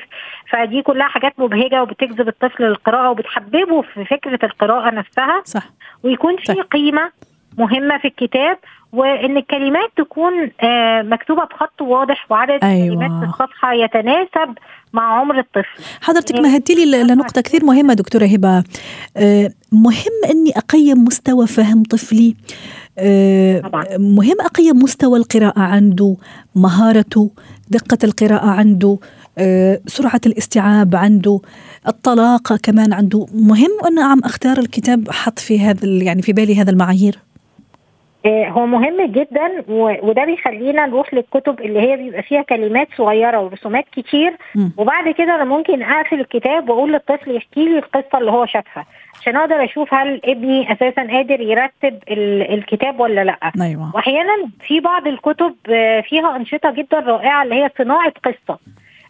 فدي 0.50 0.82
كلها 0.82 1.08
حاجات 1.08 1.32
مبهجة 1.40 1.82
وبتجذب 1.82 2.28
الطفل 2.28 2.64
للقراءة 2.64 3.10
وبتحببه 3.10 3.82
في 3.82 4.04
فكرة 4.04 4.38
القراءة 4.44 4.90
نفسها 4.94 5.42
صح 5.44 5.62
ويكون 6.04 6.36
في 6.36 6.54
طيب. 6.54 6.64
قيمة 6.64 7.10
مهمة 7.58 7.98
في 7.98 8.08
الكتاب 8.08 8.58
وإن 8.92 9.36
الكلمات 9.36 9.90
تكون 9.96 10.50
آه، 10.60 11.02
مكتوبة 11.02 11.44
بخط 11.44 11.82
واضح 11.82 12.26
وعدد 12.30 12.64
أيوة. 12.64 12.86
الكلمات 12.86 13.10
في 13.24 13.24
الصفحة 13.30 13.72
يتناسب 13.72 14.54
مع 14.92 15.20
عمر 15.20 15.38
الطفل. 15.38 15.84
حضرتك 16.00 16.30
يعني- 16.34 16.48
مهدتي 16.48 16.74
لي 16.74 17.02
لنقطة 17.02 17.40
كثير 17.40 17.64
مهمة 17.64 17.94
دكتورة 17.94 18.26
هبة. 18.26 18.64
آه، 19.16 19.50
مهم 19.72 20.30
أني 20.30 20.50
أقيم 20.56 21.04
مستوى 21.04 21.46
فهم 21.46 21.82
طفلي. 21.82 22.34
آه، 22.98 23.60
طبعاً. 23.60 23.84
مهم 23.98 24.36
أقيم 24.40 24.78
مستوى 24.78 25.18
القراءة 25.18 25.60
عنده 25.60 26.16
مهارته 26.54 27.30
دقة 27.70 27.98
القراءة 28.04 28.46
عنده 28.46 28.98
آه، 29.38 29.80
سرعة 29.86 30.20
الاستيعاب 30.26 30.96
عنده 30.96 31.40
الطلاقة 31.88 32.56
كمان 32.62 32.92
عنده. 32.92 33.26
مهم 33.34 33.70
أنا 33.86 34.04
عم 34.04 34.20
أختار 34.24 34.58
الكتاب 34.58 35.08
أحط 35.08 35.38
في 35.38 35.60
هذا 35.60 35.86
يعني 35.86 36.22
في 36.22 36.32
بالي 36.32 36.60
هذا 36.60 36.70
المعايير. 36.70 37.18
هو 38.26 38.66
مهم 38.66 39.02
جدا 39.06 39.64
وده 40.02 40.24
بيخلينا 40.24 40.86
نروح 40.86 41.14
للكتب 41.14 41.60
اللي 41.60 41.80
هي 41.80 41.96
بيبقى 41.96 42.22
فيها 42.22 42.42
كلمات 42.42 42.88
صغيرة 42.96 43.40
ورسومات 43.40 43.84
كتير. 43.92 44.36
وبعد 44.76 45.08
كده 45.08 45.34
أنا 45.34 45.44
ممكن 45.44 45.82
أقفل 45.82 46.20
الكتاب 46.20 46.68
وأقول 46.68 46.92
للطفل 46.92 47.36
يحكي 47.36 47.64
لي 47.64 47.78
القصة 47.78 48.18
اللي 48.18 48.30
هو 48.30 48.46
شافها 48.46 48.86
عشان 49.20 49.36
أقدر 49.36 49.64
أشوف 49.64 49.94
هل 49.94 50.20
ابني 50.24 50.72
أساسا 50.72 51.02
قادر 51.02 51.40
يرتب 51.40 51.98
ال- 52.10 52.54
الكتاب 52.54 53.00
ولا 53.00 53.24
لأ. 53.24 53.38
أيوة. 53.62 53.90
واحيانا 53.94 54.32
في 54.60 54.80
بعض 54.80 55.06
الكتب 55.06 55.54
آه، 55.70 56.00
فيها 56.00 56.36
أنشطة 56.36 56.70
جدا 56.70 56.98
رائعة 56.98 57.42
اللي 57.42 57.54
هي 57.54 57.70
صناعة 57.78 58.12
قصة. 58.24 58.58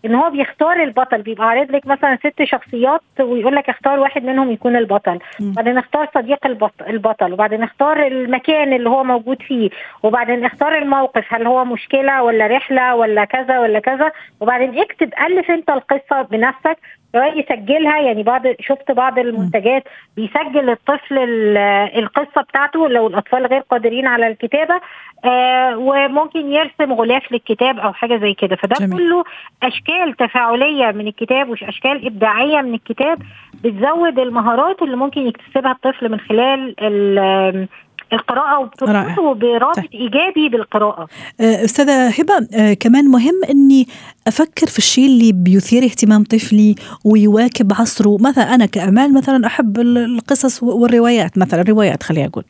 إن 0.04 0.14
هو 0.14 0.30
بيختار 0.30 0.82
البطل 0.82 1.22
بيبقى 1.22 1.48
عارض 1.48 1.70
لك 1.70 1.86
مثلا 1.86 2.16
ست 2.16 2.42
شخصيات 2.44 3.00
ويقول 3.20 3.54
لك 3.56 3.68
اختار 3.68 3.98
واحد 3.98 4.24
منهم 4.24 4.50
يكون 4.50 4.76
البطل. 4.76 5.18
وبعدين 5.40 5.78
اختار 5.78 6.08
صديق 6.14 6.46
البطل, 6.46 6.86
البطل 6.86 7.32
وبعدين 7.32 7.62
اختار 7.62 8.06
المكان 8.06 8.72
اللي 8.72 8.90
هو 8.90 9.04
موجود 9.04 9.42
فيه 9.42 9.70
وبعدين 10.02 10.44
اختار 10.44 10.78
الموقف 10.78 11.24
هل 11.34 11.46
هو 11.46 11.64
مشكلة 11.64 12.22
ولا 12.22 12.46
رحلة 12.46 12.94
ولا 12.94 13.24
كذا 13.24 13.58
ولا 13.58 13.78
كذا 13.78 14.12
وبعدين 14.40 14.78
اكتب 14.78 15.10
ألف 15.26 15.50
أنت 15.50 15.70
القصة 15.70 16.22
بنفسك 16.22 16.78
سواء 17.12 17.38
يسجلها 17.40 18.00
يعني 18.00 18.22
بعض 18.22 18.42
شفت 18.60 18.90
بعض 18.92 19.18
المنتجات 19.18 19.84
بيسجل 20.16 20.70
الطفل 20.70 21.18
ال- 21.18 21.56
القصة 21.98 22.42
بتاعته 22.42 22.88
لو 22.88 23.06
الأطفال 23.06 23.46
غير 23.46 23.60
قادرين 23.60 24.06
على 24.06 24.26
الكتابة 24.28 24.80
آه 25.24 25.78
وممكن 25.78 26.52
يرسم 26.52 26.92
غلاف 26.92 27.32
للكتاب 27.32 27.78
أو 27.78 27.92
حاجة 27.92 28.16
زي 28.16 28.34
كده 28.34 28.56
فده 28.56 28.86
جميل. 28.86 28.98
كله 28.98 29.24
أشكال 29.62 30.12
تفاعلية 30.18 30.86
من 30.92 31.06
الكتاب 31.06 31.48
واشكال 31.48 32.06
إبداعية 32.06 32.60
من 32.60 32.74
الكتاب 32.74 33.18
بتزود 33.64 34.18
المهارات 34.18 34.82
اللي 34.82 34.96
ممكن 34.96 35.20
يكتسبها 35.26 35.72
الطفل 35.72 36.08
من 36.10 36.20
خلال 36.20 36.74
ال- 36.80 37.68
القراءة. 38.12 38.58
وبتربطه 38.60 39.34
برابط 39.34 39.76
طيب. 39.76 39.88
إيجابي 39.94 40.48
بالقراءة. 40.48 41.06
آه، 41.40 41.64
أستاذة 41.64 42.08
هبة 42.08 42.46
آه، 42.54 42.74
كمان 42.74 43.04
مهم 43.04 43.40
أني 43.50 43.86
أفكر 44.26 44.66
في 44.66 44.78
الشيء 44.78 45.06
اللي 45.06 45.32
بيثير 45.32 45.84
اهتمام 45.84 46.24
طفلي 46.24 46.74
ويواكب 47.04 47.72
عصره. 47.72 48.16
مثلا 48.20 48.54
أنا 48.54 48.66
كأمال 48.66 49.14
مثلا 49.14 49.46
أحب 49.46 49.80
ال- 49.80 49.98
القصص 49.98 50.62
والروايات 50.62 51.38
مثلا 51.38 51.62
روايات 51.68 52.02
خليني 52.02 52.26
أقول. 52.26 52.44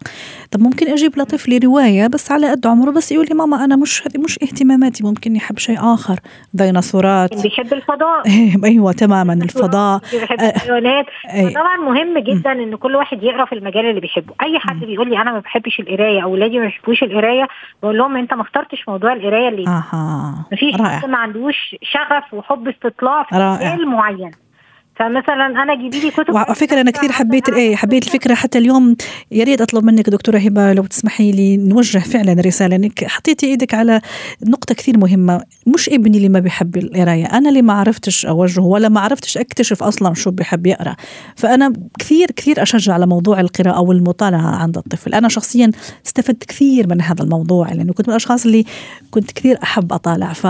طب 0.51 0.61
ممكن 0.61 0.89
أجيب 0.89 1.19
لطفلي 1.19 1.59
رواية 1.59 2.07
بس 2.07 2.33
على 2.33 2.51
قد 2.51 2.67
عمره 2.67 2.91
بس 2.91 3.13
يقول 3.13 3.27
لي 3.31 3.35
ماما 3.35 3.65
أنا 3.65 3.77
مش 3.77 4.03
هذه 4.07 4.21
مش 4.21 4.39
اهتماماتي. 4.43 5.05
ممكن 5.05 5.37
يحب 5.37 5.59
شيء 5.59 5.77
آخر 5.95 6.21
ديناصورات. 6.55 7.43
بيحب 7.43 7.73
الفضاء. 7.73 8.23
أيوة 8.65 8.93
تماما 8.93 9.33
الفضاء. 9.33 10.01
بيحب 10.13 10.41
آه، 10.41 10.49
الحيوانات. 10.51 11.07
طبعا 11.55 11.77
مهم 11.77 12.19
جدا 12.19 12.53
ان 12.53 12.77
كل 12.77 12.97
واحد 12.97 13.23
يقرأ 13.23 13.45
في 13.45 13.55
المجال 13.55 13.87
اللي 13.87 14.01
بيحبه. 14.01 14.35
أي 14.43 14.59
حد 14.59 14.81
بيقول 14.85 15.11
لي 15.11 15.17
أنا 15.23 15.33
ما 15.33 15.39
بحبش 15.53 15.81
القراية 15.81 16.23
أو 16.23 16.33
ولادي 16.33 16.59
ما 16.59 16.65
بيحبوش 16.65 17.03
القراية 17.03 17.49
بقول 17.83 17.99
لهم 17.99 18.17
أنت 18.17 18.35
ما 18.35 18.43
اخترتش 18.43 18.89
موضوع 18.89 19.13
القراية 19.13 19.49
اللي 19.49 19.67
أها 19.69 20.47
مفيش 20.53 20.75
رائع. 20.75 21.07
ما 21.07 21.19
عندوش 21.19 21.77
شغف 21.83 22.35
وحب 22.35 22.69
استطلاع 22.69 23.23
في. 23.23 23.35
مجال 23.35 23.89
معين 23.89 24.31
فمثلا 25.03 25.63
أنا 25.63 25.75
جيبي 25.75 26.01
لي 26.01 26.11
كتب 26.11 26.35
وعلى 26.35 26.55
فكرة 26.55 26.81
أنا 26.81 26.91
كثير 26.91 27.13
حبيت 27.13 27.49
إيه 27.49 27.77
حبيت 27.77 28.07
الفكرة 28.07 28.35
حتى 28.35 28.59
اليوم. 28.59 28.97
يا 29.31 29.45
ريت 29.45 29.61
أطلب 29.61 29.85
منك 29.85 30.11
دكتورة 30.11 30.39
هبة 30.39 30.73
لو 30.73 30.87
تسمحي 30.87 31.33
لي 31.33 31.57
نوجه 31.57 31.99
فعلا 31.99 32.33
رسالة. 32.33 32.77
إنك 32.77 33.05
حطيتي 33.05 33.47
إيدك 33.47 33.75
على 33.75 34.01
نقطة 34.47 34.75
كثير 34.75 34.99
مهمة. 34.99 35.43
مش 35.67 35.89
ابني 35.89 36.17
اللي 36.17 36.29
ما 36.29 36.39
بيحب 36.39 36.77
القراية. 36.77 37.25
أنا 37.25 37.49
اللي 37.49 37.63
ما 37.63 37.73
عرفتش 37.73 38.27
أوجهه 38.27 38.65
ولا 38.65 38.89
ما 38.89 39.01
عرفتش 39.01 39.39
أكتشف 39.39 39.83
أصلا 39.83 40.15
شو 40.15 40.31
بيحب 40.31 40.67
يقرأ. 40.67 40.97
فأنا 41.37 41.73
كثير 41.99 42.31
كثير 42.31 42.63
أشجع 42.63 42.95
على 42.95 43.07
موضوع 43.07 43.41
القراءة 43.41 43.81
والمطالعة 43.81 44.57
عند 44.57 44.77
الطفل. 44.79 45.15
أنا 45.15 45.29
شخصيا 45.29 45.71
استفدت 46.07 46.45
كثير 46.45 46.89
من 46.89 47.01
هذا 47.01 47.25
الموضوع 47.25 47.73
لأنه 47.73 47.93
كنت 47.93 48.09
من 48.09 48.13
الأشخاص 48.13 48.47
اللي 48.47 48.65
كنت 49.11 49.33
كثير 49.33 49.59
أحب 49.63 49.93
أطالع. 49.93 50.33
ف 50.33 50.47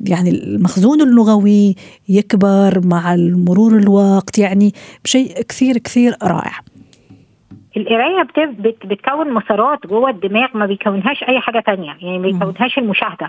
يعني 0.00 0.30
المخزون 0.30 1.00
اللغوي 1.00 1.76
يكبر 2.08 2.86
مع 2.86 3.14
المرور 3.14 3.76
الوقت 3.98 4.38
يعني 4.38 4.72
شيء 5.04 5.42
كثير 5.42 5.78
كثير 5.78 6.14
رائع. 6.22 6.60
القراية 7.76 8.22
بت- 8.22 8.60
بت- 8.60 8.86
بتكون 8.86 9.34
مسارات 9.34 9.86
جوه 9.86 10.10
الدماغ 10.10 10.48
ما 10.54 10.66
بيكونهاش 10.66 11.22
أي 11.22 11.40
حاجة 11.40 11.60
تانية 11.66 11.96
يعني 12.00 12.18
ما 12.18 12.26
بيكونهاش 12.28 12.78
المشاهدة. 12.78 13.28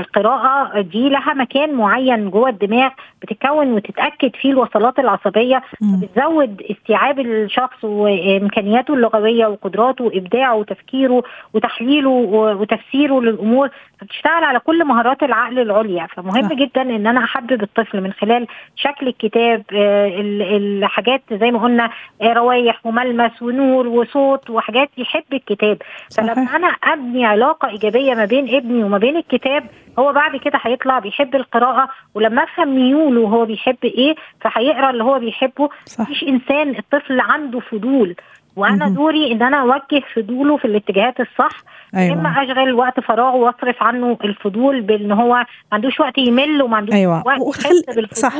القراءة 0.00 0.80
دي 0.80 1.08
لها 1.08 1.34
مكان 1.34 1.74
معين 1.74 2.30
جوه 2.30 2.48
الدماغ 2.48 2.90
بتتكون 3.22 3.72
وتتأكد 3.72 4.36
فيه 4.36 4.50
الوصلات 4.50 4.98
العصبية 4.98 5.62
مم. 5.80 6.00
بتزود 6.00 6.62
استيعاب 6.70 7.20
الشخص 7.20 7.84
وإمكانياته 7.84 8.94
اللغوية 8.94 9.46
وقدراته 9.46 10.04
وإبداعه 10.04 10.54
وتفكيره 10.56 11.22
وتحليله 11.54 12.08
وتفسيره 12.60 13.20
للأمور 13.20 13.68
فبتشتغل 14.00 14.44
على 14.44 14.58
كل 14.60 14.84
مهارات 14.84 15.22
العقل 15.22 15.58
العليا 15.58 16.06
فمهم 16.06 16.48
صح. 16.48 16.52
جدا 16.52 16.82
إن 16.82 17.06
أنا 17.06 17.24
أحبب 17.24 17.62
الطفل 17.62 18.00
من 18.00 18.12
خلال 18.12 18.46
شكل 18.76 19.08
الكتاب 19.08 19.62
آه، 19.74 20.06
ال- 20.20 20.42
الحاجات 20.82 21.22
زي 21.32 21.50
ما 21.50 21.58
قلنا 21.58 21.90
آه، 22.22 22.32
روايح 22.32 22.86
وملمس 22.86 23.42
ونور 23.42 23.86
وصوت 23.88 24.50
وحاجات 24.50 24.90
يحب 24.98 25.24
الكتاب. 25.32 25.78
فلما 26.16 26.56
أنا 26.56 26.66
أبني 26.68 27.24
علاقة 27.26 27.68
إيجابية 27.68 28.14
ما 28.14 28.24
بين 28.24 28.54
ابني 28.54 28.84
وما 28.84 28.98
بين 28.98 29.16
الكتاب 29.16 29.64
هو 29.98 30.12
بعد 30.12 30.36
كده 30.36 30.58
هيطلع 30.62 30.98
بيحب 30.98 31.34
القراءة 31.34 31.88
ولما 32.14 32.44
أفهم 32.44 32.74
ميوله 32.74 33.20
هو 33.28 33.44
بيحب 33.44 33.76
إيه 33.84 34.14
فهيقرأ 34.40 34.90
اللي 34.90 35.04
هو 35.04 35.18
بيحبه 35.18 35.68
صح 35.86 36.00
مفيش 36.00 36.22
إنسان 36.24 36.70
الطفل 36.78 37.20
عنده 37.20 37.60
فضول 37.60 38.14
وأنا. 38.56 38.88
دوري 38.88 39.32
إن 39.32 39.42
أنا 39.42 39.56
أوجه 39.60 40.02
فضوله 40.14 40.56
في 40.56 40.64
الاتجاهات 40.64 41.20
الصح 41.20 41.58
أيوة. 41.96 42.16
إما 42.20 42.28
أشغل 42.42 42.72
وقت 42.72 43.00
فراغه 43.00 43.36
وأصرف 43.36 43.82
عنه 43.82 44.18
الفضول 44.24 44.80
بإن 44.80 45.12
هو 45.12 45.28
ما 45.34 45.44
عندوش 45.72 46.00
وقت 46.00 46.18
يمل 46.18 46.62
وما 46.62 46.76
عندوش 46.76 46.94
أيوة. 46.94 47.22
وقت 47.26 47.40
وخل- 47.40 47.82
يحس 47.88 48.20
صح. 48.20 48.32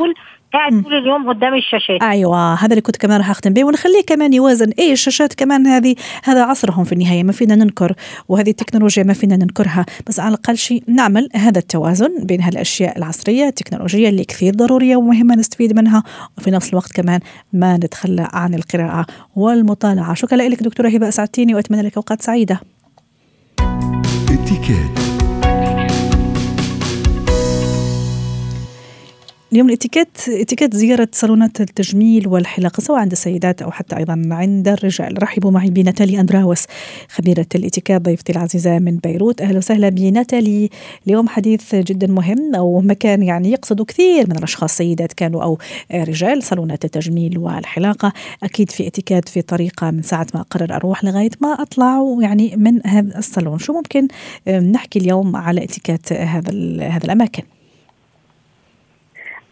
قاعد. 0.53 0.83
طول 0.83 0.93
اليوم 0.93 1.29
قدام 1.29 1.53
الشاشات. 1.53 2.03
أيوه 2.03 2.53
هذا 2.53 2.69
اللي 2.69 2.81
كنت 2.81 2.95
كمان 2.95 3.17
راح 3.17 3.29
اختم 3.29 3.53
به 3.53 3.63
ونخليه 3.63 4.01
كمان 4.07 4.33
يوازن. 4.33 4.71
إيه 4.79 4.91
الشاشات 4.91 5.33
كمان 5.33 5.67
هذه 5.67 5.95
هذا 6.23 6.43
عصرهم 6.43 6.83
في 6.83 6.93
النهاية 6.93 7.23
ما 7.23 7.31
فينا 7.31 7.55
ننكر 7.55 7.93
وهذه 8.29 8.49
التكنولوجيا 8.49 9.03
ما 9.03 9.13
فينا 9.13 9.35
ننكرها. 9.35 9.85
بس 10.07 10.19
على 10.19 10.29
الأقل 10.29 10.57
شيء 10.57 10.83
نعمل 10.87 11.29
هذا 11.35 11.59
التوازن 11.59 12.23
بين 12.23 12.41
هالأشياء 12.41 12.97
العصرية 12.97 13.47
التكنولوجية 13.47 14.09
اللي 14.09 14.23
كثير 14.23 14.53
ضرورية 14.53 14.95
ومهمة 14.95 15.35
نستفيد 15.35 15.75
منها 15.75 16.03
وفي 16.37 16.51
نفس 16.51 16.69
الوقت 16.69 16.91
كمان 16.91 17.19
ما 17.53 17.77
نتخلى 17.77 18.27
عن 18.33 18.53
القراءة 18.53 19.05
والمطالعة. 19.35 20.13
شكرا 20.13 20.37
لك 20.37 20.63
دكتورة 20.63 20.89
هبة 20.89 21.07
أسعدتيني 21.07 21.55
وأتمنى 21.55 21.81
لك 21.81 21.95
أوقات 21.95 22.21
سعيدة. 22.21 22.59
اتكات 24.29 25.10
اليوم 29.51 29.67
الإتيكيت 29.67 30.17
إتيكيت 30.29 30.75
زيارة 30.75 31.07
صالونات 31.11 31.61
التجميل 31.61 32.27
والحلاقة 32.27 32.81
سواء 32.81 32.99
عند 32.99 33.11
السيدات 33.11 33.61
أو 33.61 33.71
حتى 33.71 33.97
أيضا 33.97 34.27
عند 34.31 34.67
الرجال. 34.67 35.23
رحبوا 35.23 35.51
معي 35.51 35.69
بناتالي 35.69 36.19
أندراوس 36.19 36.65
خبيرة 37.09 37.45
الإتيكيت 37.55 38.01
ضيفتي 38.01 38.31
العزيزة 38.31 38.79
من 38.79 38.97
بيروت. 38.97 39.41
أهلا 39.41 39.57
وسهلا 39.57 39.89
بناتالي. 39.89 40.69
اليوم 41.07 41.27
حديث 41.27 41.75
جدا 41.75 42.07
مهم 42.07 42.55
أو 42.55 42.81
مكان 42.81 43.23
يعني 43.23 43.51
يقصد 43.51 43.81
كثير 43.81 44.29
من 44.29 44.37
الأشخاص 44.37 44.77
سيدات 44.77 45.13
كانوا 45.13 45.43
أو 45.43 45.57
رجال 45.93 46.43
صالونات 46.43 46.85
التجميل 46.85 47.37
والحلاقة. 47.37 48.13
أكيد 48.43 48.71
في 48.71 48.87
إتيكيت 48.87 49.29
في 49.29 49.41
طريقة 49.41 49.91
من 49.91 50.01
ساعة 50.01 50.27
ما 50.33 50.41
أقرر 50.41 50.75
أروح 50.75 51.03
لغاية 51.03 51.31
ما 51.41 51.61
أطلع 51.61 52.17
يعني 52.21 52.55
من 52.57 52.87
هذا 52.87 53.17
الصالون. 53.17 53.59
شو 53.59 53.73
ممكن 53.73 54.07
نحكي 54.47 54.99
اليوم 54.99 55.35
على 55.35 55.63
إتيكيت 55.63 56.13
هذا 56.13 56.51
هذا 56.87 57.05
الأماكن؟ 57.05 57.43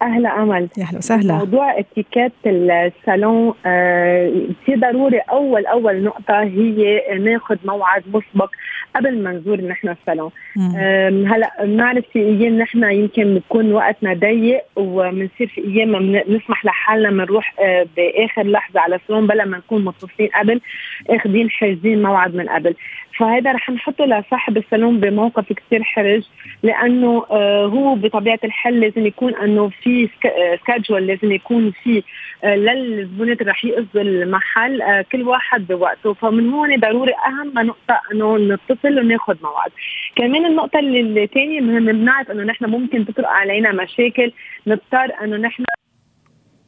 أهلا 0.02 0.44
أمل. 0.44 0.70
يا 0.78 0.84
أهلا 0.84 0.98
وسهلا. 0.98 1.34
موضوع 1.34 1.80
اتيكيت 1.80 2.32
الصالون 2.46 3.54
آه 3.66 4.32
في 4.66 4.76
ضروري 4.76 5.20
أول 5.20 5.66
أول 5.66 6.04
نقطة 6.04 6.42
هي 6.42 7.02
ناخذ 7.20 7.56
موعد 7.66 8.04
مسبق 8.08 8.50
قبل 8.96 9.24
ما 9.24 9.32
نزور 9.32 9.62
نحن 9.62 9.90
الصالون. 9.90 10.32
آم، 10.58 11.34
هلا 11.34 11.52
بنعرف 11.64 12.06
في 12.14 12.20
أيام 12.20 12.58
نحن 12.58 12.84
يمكن 12.84 13.34
بيكون 13.34 13.74
وقتنا 13.74 14.14
ضيق 14.14 14.62
وبنصير 14.76 15.48
في 15.48 15.62
أيام 15.68 15.90
ما 15.92 16.00
بن- 16.00 16.24
بنسمح 16.28 16.66
لحالنا 16.66 17.10
بنروح 17.10 17.54
آه، 17.60 17.86
بآخر 17.98 18.44
لحظة 18.44 18.80
على 18.80 18.96
الصالون 18.96 19.28
بلا 19.28 19.46
ما 19.46 19.58
نكون 19.58 19.86
متصلين 19.86 20.30
قبل 20.40 20.62
آخذين 21.10 21.50
حاجزين 21.50 22.02
موعد 22.02 22.36
من 22.36 22.50
قبل. 22.50 22.76
فهذا 23.20 23.52
رح 23.52 23.70
نحطه 23.70 24.06
لصاحب 24.06 24.58
الصالون 24.58 25.00
بموقف 25.00 25.54
كثير 25.54 25.84
حرج 25.84 26.24
لأنه 26.64 27.26
آه، 27.32 27.66
هو 27.66 27.96
بطبيعة 27.96 28.40
الحال 28.44 28.80
لازم 28.80 29.06
يكون 29.06 29.36
إنه 29.36 29.70
في 29.70 30.10
سكادجول 30.62 31.08
لازم 31.08 31.32
يكون 31.32 31.72
في 31.72 32.04
آه، 32.44 32.56
للزبونات 32.56 33.42
اللي 33.42 33.52
رح 33.52 33.66
يقصدوا 33.66 34.02
المحل 34.02 34.82
آه، 34.82 35.06
كل 35.12 35.22
واحد 35.22 35.68
بوقته. 35.68 36.14
فمن 36.14 36.50
هون 36.50 36.80
ضروري 36.80 37.14
أهم 37.28 37.54
نقطة 37.68 38.02
إنه 38.12 38.38
نتصل 38.38 39.00
وناخذ 39.00 39.36
موعد. 39.44 39.72
كمان 40.16 40.46
النقطة 40.46 40.80
الثانية 40.80 41.62
مهم 41.62 41.86
بنعرف 41.86 42.32
إنه 42.32 42.44
نحن 42.44 42.66
ممكن 42.66 43.06
تطرق 43.06 43.30
علينا 43.30 43.72
مشاكل 43.72 44.32
نضطر 44.68 45.12
إنه 45.24 45.38
نحن 45.38 45.64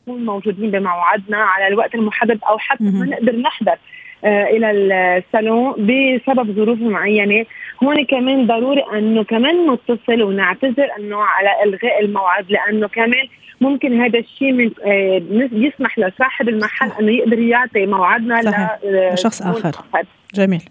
نكون 0.07 0.25
موجودين 0.25 0.71
بموعدنا 0.71 1.37
على 1.37 1.67
الوقت 1.67 1.95
المحدد 1.95 2.39
أو 2.49 2.57
حتى 2.57 2.83
ما. 2.83 3.05
نقدر 3.05 3.35
نحضر. 3.35 3.71
آه، 3.71 3.77
إلى 4.23 4.71
الصالون 5.17 5.73
بسبب 5.73 6.51
ظروف 6.55 6.79
معينة 6.79 7.45
هون 7.83 8.05
كمان 8.05 8.47
ضروري 8.47 8.83
أنه 8.93 9.23
كمان 9.23 9.71
نتصل 9.71 10.21
ونعتذر 10.21 10.87
أنه 10.99 11.17
على 11.17 11.63
إلغاء 11.63 12.05
الموعد 12.05 12.51
لأنه 12.51 12.87
كمان 12.87 13.27
ممكن 13.61 14.01
هذا 14.01 14.19
الشيء 14.19 14.51
من 14.51 14.71
آه، 14.85 15.21
يسمح 15.51 15.99
لصاحب 15.99 16.49
المحل 16.49 16.91
أنه 16.99 17.11
يقدر 17.11 17.39
يعطي 17.39 17.85
موعدنا 17.85 18.39
آه، 18.39 19.13
لشخص 19.13 19.41
آخر. 19.41 19.69
آخر. 19.69 20.05
جميل 20.33 20.61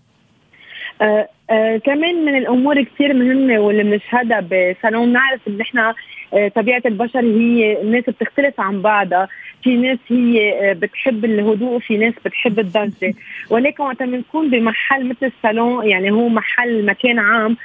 آه 1.00 1.28
آه 1.50 1.76
كمان 1.76 2.24
من 2.24 2.36
الأمور 2.38 2.82
كثير 2.82 3.14
مهمة 3.14 3.58
واللي 3.58 3.82
بنشهدها 3.82 4.40
بصالون 4.40 5.12
نعرف 5.12 5.40
إن 5.48 5.60
إحنا 5.60 5.94
آه 6.34 6.48
طبيعة 6.48 6.82
البشر 6.86 7.20
هي 7.20 7.82
الناس 7.82 8.04
بتختلف 8.04 8.60
عن 8.60 8.82
بعضها. 8.82 9.28
في 9.62 9.76
ناس 9.76 9.98
هي 10.08 10.74
بتحب 10.74 11.24
الهدوء 11.24 11.78
في 11.78 11.96
ناس 11.96 12.14
بتحب 12.24 12.58
الضجة. 12.58 13.14
ولكن 13.50 13.82
وقت 13.82 14.02
بنكون 14.02 14.50
بمحل 14.50 15.08
مثل 15.08 15.32
الصالون 15.36 15.88
يعني 15.88 16.10
هو 16.10 16.28
محل 16.28 16.86
مكان 16.86 17.18
عام 17.18 17.56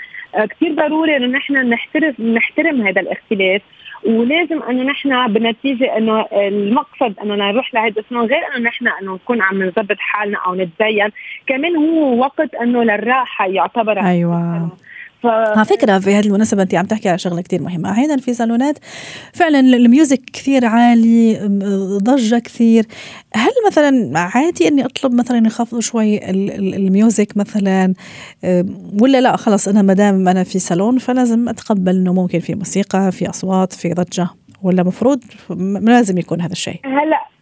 كثير 0.50 0.74
ضروري 0.74 1.18
انه 1.18 1.28
نحن 1.28 1.70
نحترم 1.70 2.14
نحترم 2.20 2.88
هذا 2.88 3.02
الاختلاف. 3.02 3.62
ولازم 4.06 4.64
إنه 4.64 4.84
نحن 4.84 5.34
بالنتيجة 5.34 5.98
إنه 5.98 6.26
المقصد 6.34 7.20
إنه 7.24 7.36
نروح 7.36 7.74
لهذا 7.74 8.02
الصالون 8.02 8.26
غير 8.26 8.42
إنه 8.56 8.70
نحن 8.70 8.88
إنه 8.88 9.14
نكون 9.14 9.42
عم 9.42 9.64
نظبط 9.64 9.98
حالنا 10.00 10.38
أو 10.38 10.56
نتزين 10.56 11.10
كمان 11.48 11.76
هو 11.76 12.20
وقت 12.20 12.56
إنه 12.56 12.84
للراحة 12.84 13.48
يعتبر 13.48 14.00
أيوه. 14.00 14.70
ف... 15.26 15.58
على 15.58 15.66
فكرة 15.66 16.00
في 16.00 16.16
هذه 16.16 16.26
المناسبة 16.26 16.62
أنت 16.64 16.76
عم 16.76 16.86
تحكي 16.86 17.10
على 17.10 17.18
شغلة 17.18 17.42
كتير 17.42 17.62
مهمة. 17.62 17.92
أحيانا 17.92 18.18
في 18.18 18.34
صالونات 18.34 18.76
فعلا 19.34 19.60
ال 19.60 19.70
music 19.70 20.22
كثير 20.34 20.66
عالي 20.66 21.38
ضجة 22.04 22.40
كثير 22.40 22.86
هل 23.36 23.52
مثلا 23.68 24.20
عادي 24.20 24.68
أني 24.68 24.86
أطلب 24.86 25.14
مثلا 25.14 25.48
يخفضوا 25.48 25.82
شوي 25.82 26.30
ال- 26.30 26.52
ال- 26.52 26.76
ال 26.76 26.86
music 26.86 27.38
مثلا؟ 27.38 27.94
ولا 29.02 29.22
لا 29.22 29.36
خلص 29.36 29.68
أنا 29.68 29.82
مدام 29.82 30.28
أنا 30.28 30.44
في 30.44 30.60
صالون 30.60 30.98
فلازم 30.98 31.50
أتقبل 31.50 31.96
أنه 31.96 32.14
ممكن 32.14 32.40
في 32.40 32.56
موسيقى 32.56 33.12
في 33.12 33.30
أصوات 33.30 33.74
في 33.74 33.94
ضجة 33.94 34.28
ولا 34.64 34.84
مفروض 34.84 35.20
لازم 35.82 36.18
يكون 36.18 36.42
هذا 36.42 36.52
الشيء؟ 36.52 36.80
هلأ 36.86 37.35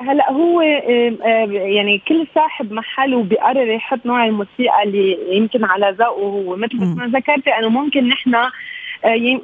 هلا 0.00 0.32
هو 0.32 0.60
آه، 0.60 1.12
آه، 1.24 1.44
يعني 1.52 1.98
كل 2.08 2.26
صاحب 2.34 2.72
محل 2.72 3.14
وبيقرر 3.14 3.68
يحط 3.70 4.06
نوع 4.06 4.24
الموسيقى 4.24 4.82
اللي 4.84 5.36
يمكن 5.36 5.64
على 5.64 5.94
ذوقه 5.98 6.22
هو 6.22 6.56
مثل. 6.56 6.76
ما 6.96 7.06
ذكرتي 7.18 7.50
انه 7.50 7.68
ممكن 7.68 8.08
نحن 8.08 8.34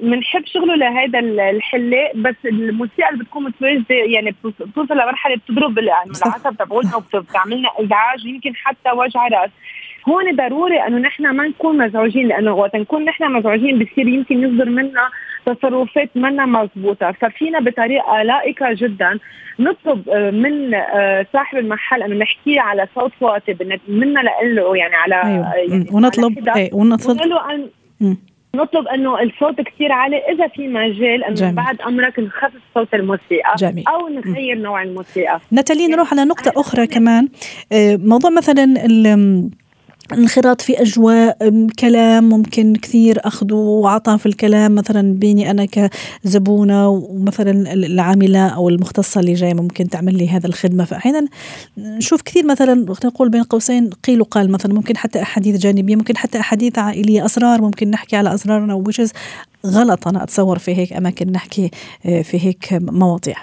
بنحب 0.02 0.42
شغله 0.46 0.74
لهذا 0.76 1.18
الحلاق 1.50 2.12
بس 2.16 2.34
الموسيقى 2.44 3.08
اللي 3.10 3.24
بتكون 3.24 3.44
متواجده 3.44 3.94
يعني 3.94 4.30
بتوص- 4.30 4.62
بتوصل 4.66 4.94
لمرحلة 4.94 5.36
بتضرب. 5.36 5.78
العصب 6.26 6.56
تبعولنا 6.56 6.96
وبتعملنا 6.96 7.68
إزعاج 7.80 8.24
ويمكن 8.26 8.52
حتى 8.56 8.90
وجع 8.96 9.28
رأس 9.28 9.50
هون 10.08 10.36
ضروري 10.36 10.86
إنه 10.86 10.98
نحن 10.98 11.26
ما 11.30 11.46
نكون 11.48 11.78
مزعوجين 11.78 12.28
لأنه 12.28 12.54
وقت 12.54 12.76
نكون 12.76 13.04
نحن 13.04 13.24
مزعوجين 13.32 13.78
بصير 13.78 14.08
يمكن 14.08 14.42
يصدر 14.42 14.68
منا 14.68 15.08
تصرفات 15.46 16.10
منا 16.14 16.46
مضبوطة. 16.46 17.12
ففينا 17.12 17.60
بطريقة 17.60 18.22
لائقة 18.22 18.66
جدا. 18.72 19.18
نطلب 19.58 20.08
آه، 20.08 20.30
من 20.30 20.74
آه، 20.74 21.26
صاحب 21.32 21.58
المحل 21.58 22.02
انه 22.02 22.14
نحكيه 22.16 22.60
على 22.60 22.88
صوت 22.94 23.12
واطي 23.20 23.56
منا 23.88 24.20
له 24.42 24.76
يعني 24.76 24.94
على 24.94 25.22
أيوة. 25.22 25.54
يعني 25.54 25.86
ونطلب 25.92 26.48
إيه 26.56 26.74
ونطلب. 26.74 27.20
أن 27.20 27.68
نطلب 28.54 28.88
أنه 28.88 29.22
الصوت 29.22 29.60
كثير 29.60 29.92
عالي. 29.92 30.16
إذا 30.16 30.48
في 30.48 30.68
مجال 30.68 31.24
انه 31.24 31.52
بعد 31.52 31.80
أمرك 31.80 32.18
نخفف 32.18 32.60
صوت 32.74 32.94
الموسيقى 32.94 33.54
جميل. 33.58 33.84
أو 33.88 34.08
نغير 34.08 34.58
نوع 34.58 34.82
الموسيقى. 34.82 35.40
نتالي 35.52 35.86
نروح 35.86 36.12
على 36.12 36.24
نقطة 36.24 36.52
أخرى 36.56 36.86
كمان. 36.86 37.28
آه، 37.72 37.96
موضوع 37.96 38.30
مثلا 38.30 38.64
انخراط 40.12 40.60
في 40.60 40.82
أجواء 40.82 41.38
كلام 41.78 42.28
ممكن 42.28 42.76
كثير 42.76 43.16
اخذ 43.24 43.52
وعطاء 43.52 44.16
في 44.16 44.26
الكلام. 44.26 44.74
مثلا 44.74 45.18
بيني 45.18 45.50
أنا 45.50 45.66
كزبونة 46.24 46.88
ومثلا 46.88 47.72
العاملة 47.72 48.48
أو 48.48 48.68
المختصة 48.68 49.20
اللي 49.20 49.32
جاية 49.32 49.54
ممكن 49.54 49.88
تعمل 49.88 50.16
لي 50.18 50.28
هذا 50.28 50.46
الخدمة. 50.46 50.84
فاحيانا 50.84 51.28
نشوف 51.78 52.22
كثير 52.22 52.46
مثلا 52.46 52.74
نقول 53.04 53.28
بين 53.28 53.42
قوسين 53.42 53.90
قيل 53.90 54.20
وقال. 54.20 54.50
مثلا 54.50 54.74
ممكن 54.74 54.96
حتى 54.96 55.22
أحاديث 55.22 55.56
جانبية 55.56 55.96
ممكن 55.96 56.16
حتى 56.16 56.40
أحاديث 56.40 56.78
عائلية 56.78 57.24
أسرار 57.24 57.62
ممكن 57.62 57.90
نحكي 57.90 58.16
على 58.16 58.34
أسرارنا 58.34 58.74
وبشز 58.74 59.12
غلط. 59.66 60.08
أنا 60.08 60.22
أتصور 60.22 60.58
في 60.58 60.76
هيك 60.76 60.92
أماكن 60.92 61.32
نحكي 61.32 61.70
آه، 62.06 62.22
في 62.22 62.46
هيك 62.46 62.68
مواضيع. 62.72 63.36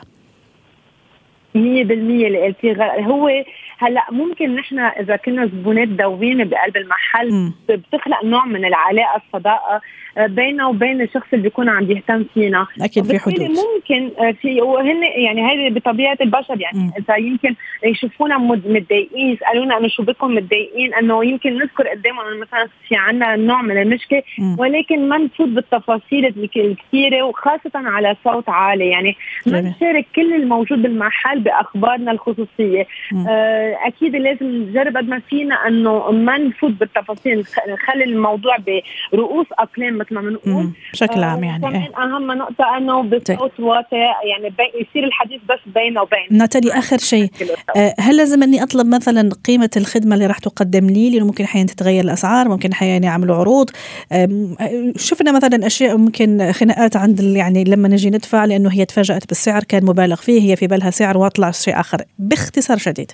100% 1.55 1.57
اللي 1.57 2.45
قلتيه 2.45 2.73
هو 3.07 3.29
هلا 3.83 4.05
ممكن 4.11 4.55
نحن 4.55 4.79
إذا 4.79 5.15
كنا 5.15 5.45
زبونات 5.45 5.87
دوين 5.87 6.43
بقلب 6.43 6.77
المحل 6.77 7.33
م. 7.33 7.53
بتخلق 7.69 8.23
نوع 8.23 8.45
من 8.45 8.65
العلاقة 8.65 9.21
الصداقة 9.25 9.81
آه، 10.17 10.27
بيننا 10.27 10.67
وبين 10.67 11.01
الشخص 11.01 11.27
اللي 11.33 11.43
بيكون 11.43 11.69
عم 11.69 11.91
يهتم 11.91 12.25
فينا 12.33 12.67
أكيد 12.81 13.03
في 13.03 13.19
حدود 13.19 13.41
ممكن 13.41 14.11
آه، 14.19 14.31
في 14.31 14.61
وهن 14.61 15.03
يعني 15.03 15.41
هذه 15.41 15.73
بطبيعة 15.73 16.17
البشر 16.21 16.61
يعني 16.61 16.79
م. 16.79 16.91
إذا 16.99 17.15
يمكن 17.15 17.55
يشوفونا 17.83 18.37
متضايقين 18.37 19.29
يسألونا 19.29 19.77
انه 19.77 19.87
شو 19.87 20.03
بكم 20.03 20.35
متضايقين 20.35 20.93
إنه 20.93 21.25
يمكن 21.25 21.57
نذكر 21.57 21.87
قدامهم 21.87 22.27
إنه 22.27 22.41
مثلا 22.41 22.67
في 22.87 22.95
عندنا 22.95 23.35
نوع 23.35 23.61
من 23.61 23.81
المشكلة 23.81 24.23
م. 24.39 24.59
ولكن 24.59 25.09
ما 25.09 25.17
نفوت 25.17 25.47
بالتفاصيل 25.47 26.25
الكثيرة 26.55 27.23
وخاصة 27.23 27.71
على 27.75 28.15
صوت 28.23 28.49
عالي 28.49 28.89
يعني 28.89 29.15
ما 29.47 29.61
نشارك 29.61 30.05
كل 30.15 30.33
الموجود 30.33 30.81
بالمحل 30.81 31.39
بأخبارنا 31.39 32.11
الخصوصية 32.11 32.87
آه 33.27 33.72
أكيد 33.73 34.15
لازم 34.15 34.45
نجرب 34.45 34.97
قد 34.97 35.07
ما 35.07 35.19
فينا 35.19 35.67
إنه 35.67 36.11
ما 36.11 36.37
نفوت 36.37 36.71
بالتفاصيل 36.71 37.45
نخلي 37.69 38.03
الموضوع 38.03 38.57
برؤوس 39.13 39.47
أقلام 39.59 39.97
مثل 39.97 40.15
ما 40.15 40.21
بنقول. 40.21 40.69
بشكل 40.93 41.23
عام 41.23 41.43
يعني 41.43 41.61
كمان 41.61 41.75
إيه؟ 41.75 42.03
أهم 42.03 42.31
نقطة 42.31 42.77
إنه 42.77 43.01
بصوت 43.01 43.59
واطي 43.59 43.95
يعني 43.95 44.53
يصير 44.75 45.03
الحديث 45.03 45.41
بس 45.49 45.59
بينه 45.75 46.01
وبين 46.01 46.37
ناتالي 46.37 46.71
آخر 46.71 46.97
شيء 46.97 47.29
آه، 47.75 47.95
هل 47.99 48.17
لازم 48.17 48.43
إني 48.43 48.63
أطلب 48.63 48.87
مثلا 48.87 49.29
قيمة 49.45 49.69
الخدمة 49.77 50.15
اللي 50.15 50.27
راح 50.27 50.37
تقدم 50.37 50.87
لي؟ 50.87 51.09
لأنه 51.09 51.25
ممكن 51.25 51.43
أحيانا 51.43 51.67
تتغير 51.67 52.03
الأسعار 52.03 52.49
ممكن 52.49 52.71
أحيانا 52.71 53.05
يعملوا 53.05 53.35
عروض. 53.35 53.69
شفنا 54.97 55.31
مثلا 55.31 55.67
أشياء 55.67 55.97
ممكن 55.97 56.51
خناقات 56.51 56.95
عند 56.95 57.19
يعني 57.19 57.63
لما 57.63 57.87
نجي 57.87 58.09
ندفع 58.09 58.45
لأنه 58.45 58.69
هي 58.71 58.85
تفاجأت 58.85 59.27
بالسعر 59.27 59.63
كان 59.63 59.85
مبالغ 59.85 60.15
فيه 60.15 60.51
هي 60.51 60.55
في 60.55 60.67
بالها 60.67 60.89
سعر 60.89 61.17
وأطلع 61.17 61.51
شيء 61.51 61.79
آخر. 61.79 62.01
باختصار 62.19 62.77
شديد. 62.77 63.11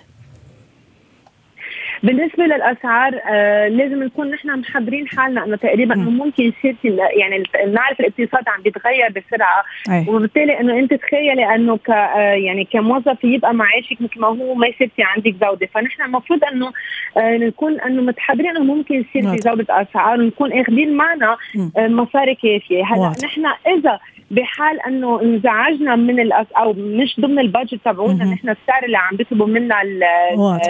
بالنسبة 2.03 2.43
للأسعار 2.43 3.19
آه 3.29 3.67
لازم 3.67 4.03
نكون 4.03 4.31
نحن 4.31 4.59
محضرين 4.59 5.07
حالنا 5.07 5.45
إنه 5.45 5.55
تقريبا 5.55 5.95
انه 5.95 6.09
ممكن 6.09 6.43
يصير 6.43 6.75
يعني 7.17 7.43
نعرف 7.73 7.99
الاقتصاد 7.99 8.43
عم 8.49 8.61
بيتغير 8.63 9.09
بسرعة. 9.09 9.63
أي. 9.89 10.05
وبالتالي 10.09 10.59
إنه 10.59 10.79
أنت 10.79 10.93
تخيلي 10.93 11.55
إنه 11.55 11.77
ك 11.77 11.89
آه 11.89 12.19
يعني 12.33 12.65
كموظف 12.65 13.23
يبقى 13.23 13.53
معاشك 13.53 14.01
مثل 14.01 14.19
ما 14.19 14.27
هو 14.27 14.53
ما 14.55 14.67
يصير 14.67 14.89
في 14.95 15.03
عندك 15.03 15.33
جوده 15.45 15.67
فنحن 15.73 16.01
المفروض 16.03 16.43
إنه 16.43 16.71
آه 17.17 17.37
نكون 17.37 17.79
إنه 17.81 18.01
متحضرين 18.01 18.49
إنه 18.49 18.63
ممكن 18.63 18.95
يصير 18.95 19.31
في 19.31 19.49
جوده 19.49 19.65
أسعار 19.81 20.19
ونكون 20.19 20.53
أخذين 20.59 20.93
معنا 20.93 21.37
آه 21.77 21.87
مصاري 21.87 22.35
كافية. 22.35 22.83
هلأ 22.85 23.13
نحن 23.23 23.45
إذا 23.77 23.99
بحال 24.31 24.81
انه 24.81 25.21
انزعجنا 25.21 25.95
من 25.95 26.19
الأس 26.19 26.47
أو 26.57 26.73
مش 26.73 27.19
ضمن 27.19 27.39
البادجت 27.39 27.79
تبعونا 27.85 28.25
نحن 28.25 28.49
السعر 28.49 28.85
اللي 28.85 28.97
عم 28.97 29.17
بيطلبوا 29.17 29.47
منا 29.47 29.75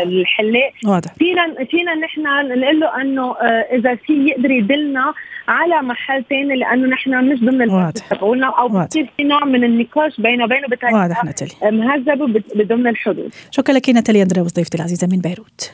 الحلاق 0.03 0.71
فينا 1.19 1.65
فينا 1.71 1.95
نحن 1.95 2.21
نقول 2.59 2.79
له 2.79 3.01
إنه 3.01 3.31
آه، 3.31 3.75
إذا 3.75 3.95
في 3.95 4.13
يقدر 4.13 4.51
يدلنا 4.51 5.13
على 5.47 5.81
محل 5.81 6.23
ثاني 6.29 6.55
لأنه 6.55 6.87
نحن 6.87 7.31
مش 7.31 7.39
ضمن 7.39 7.61
البادجت 7.61 8.03
تبعونا 8.09 8.47
أو 8.47 8.67
بصير 8.67 9.09
في 9.17 9.23
نوع 9.23 9.45
من 9.45 9.63
النقاش 9.63 10.21
بينه 10.21 10.43
وبينه 10.43 10.67
بطريقة 10.67 10.95
واضح 10.95 11.25
نتالي 11.25 11.51
مهذبة 11.71 12.41
بضمن 12.55 12.87
الحدود. 12.87 13.33
شكرا 13.51 13.75
لك 13.75 13.89
نتالي 13.89 14.21
اندريوس 14.21 14.53
ضيفتي 14.53 14.77
العزيزة 14.77 15.07
من 15.07 15.19
بيروت. 15.21 15.71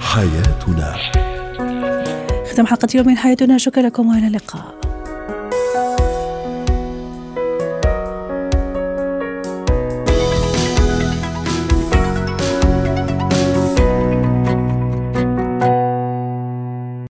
حياتنا. 0.00 0.94
ختام 2.52 2.66
حلقة 2.66 2.88
يوم 2.94 3.06
من 3.06 3.16
حياتنا. 3.16 3.58
شكرا 3.58 3.82
لكم 3.82 4.08
وإلى 4.08 4.26
اللقاء. 4.26 4.91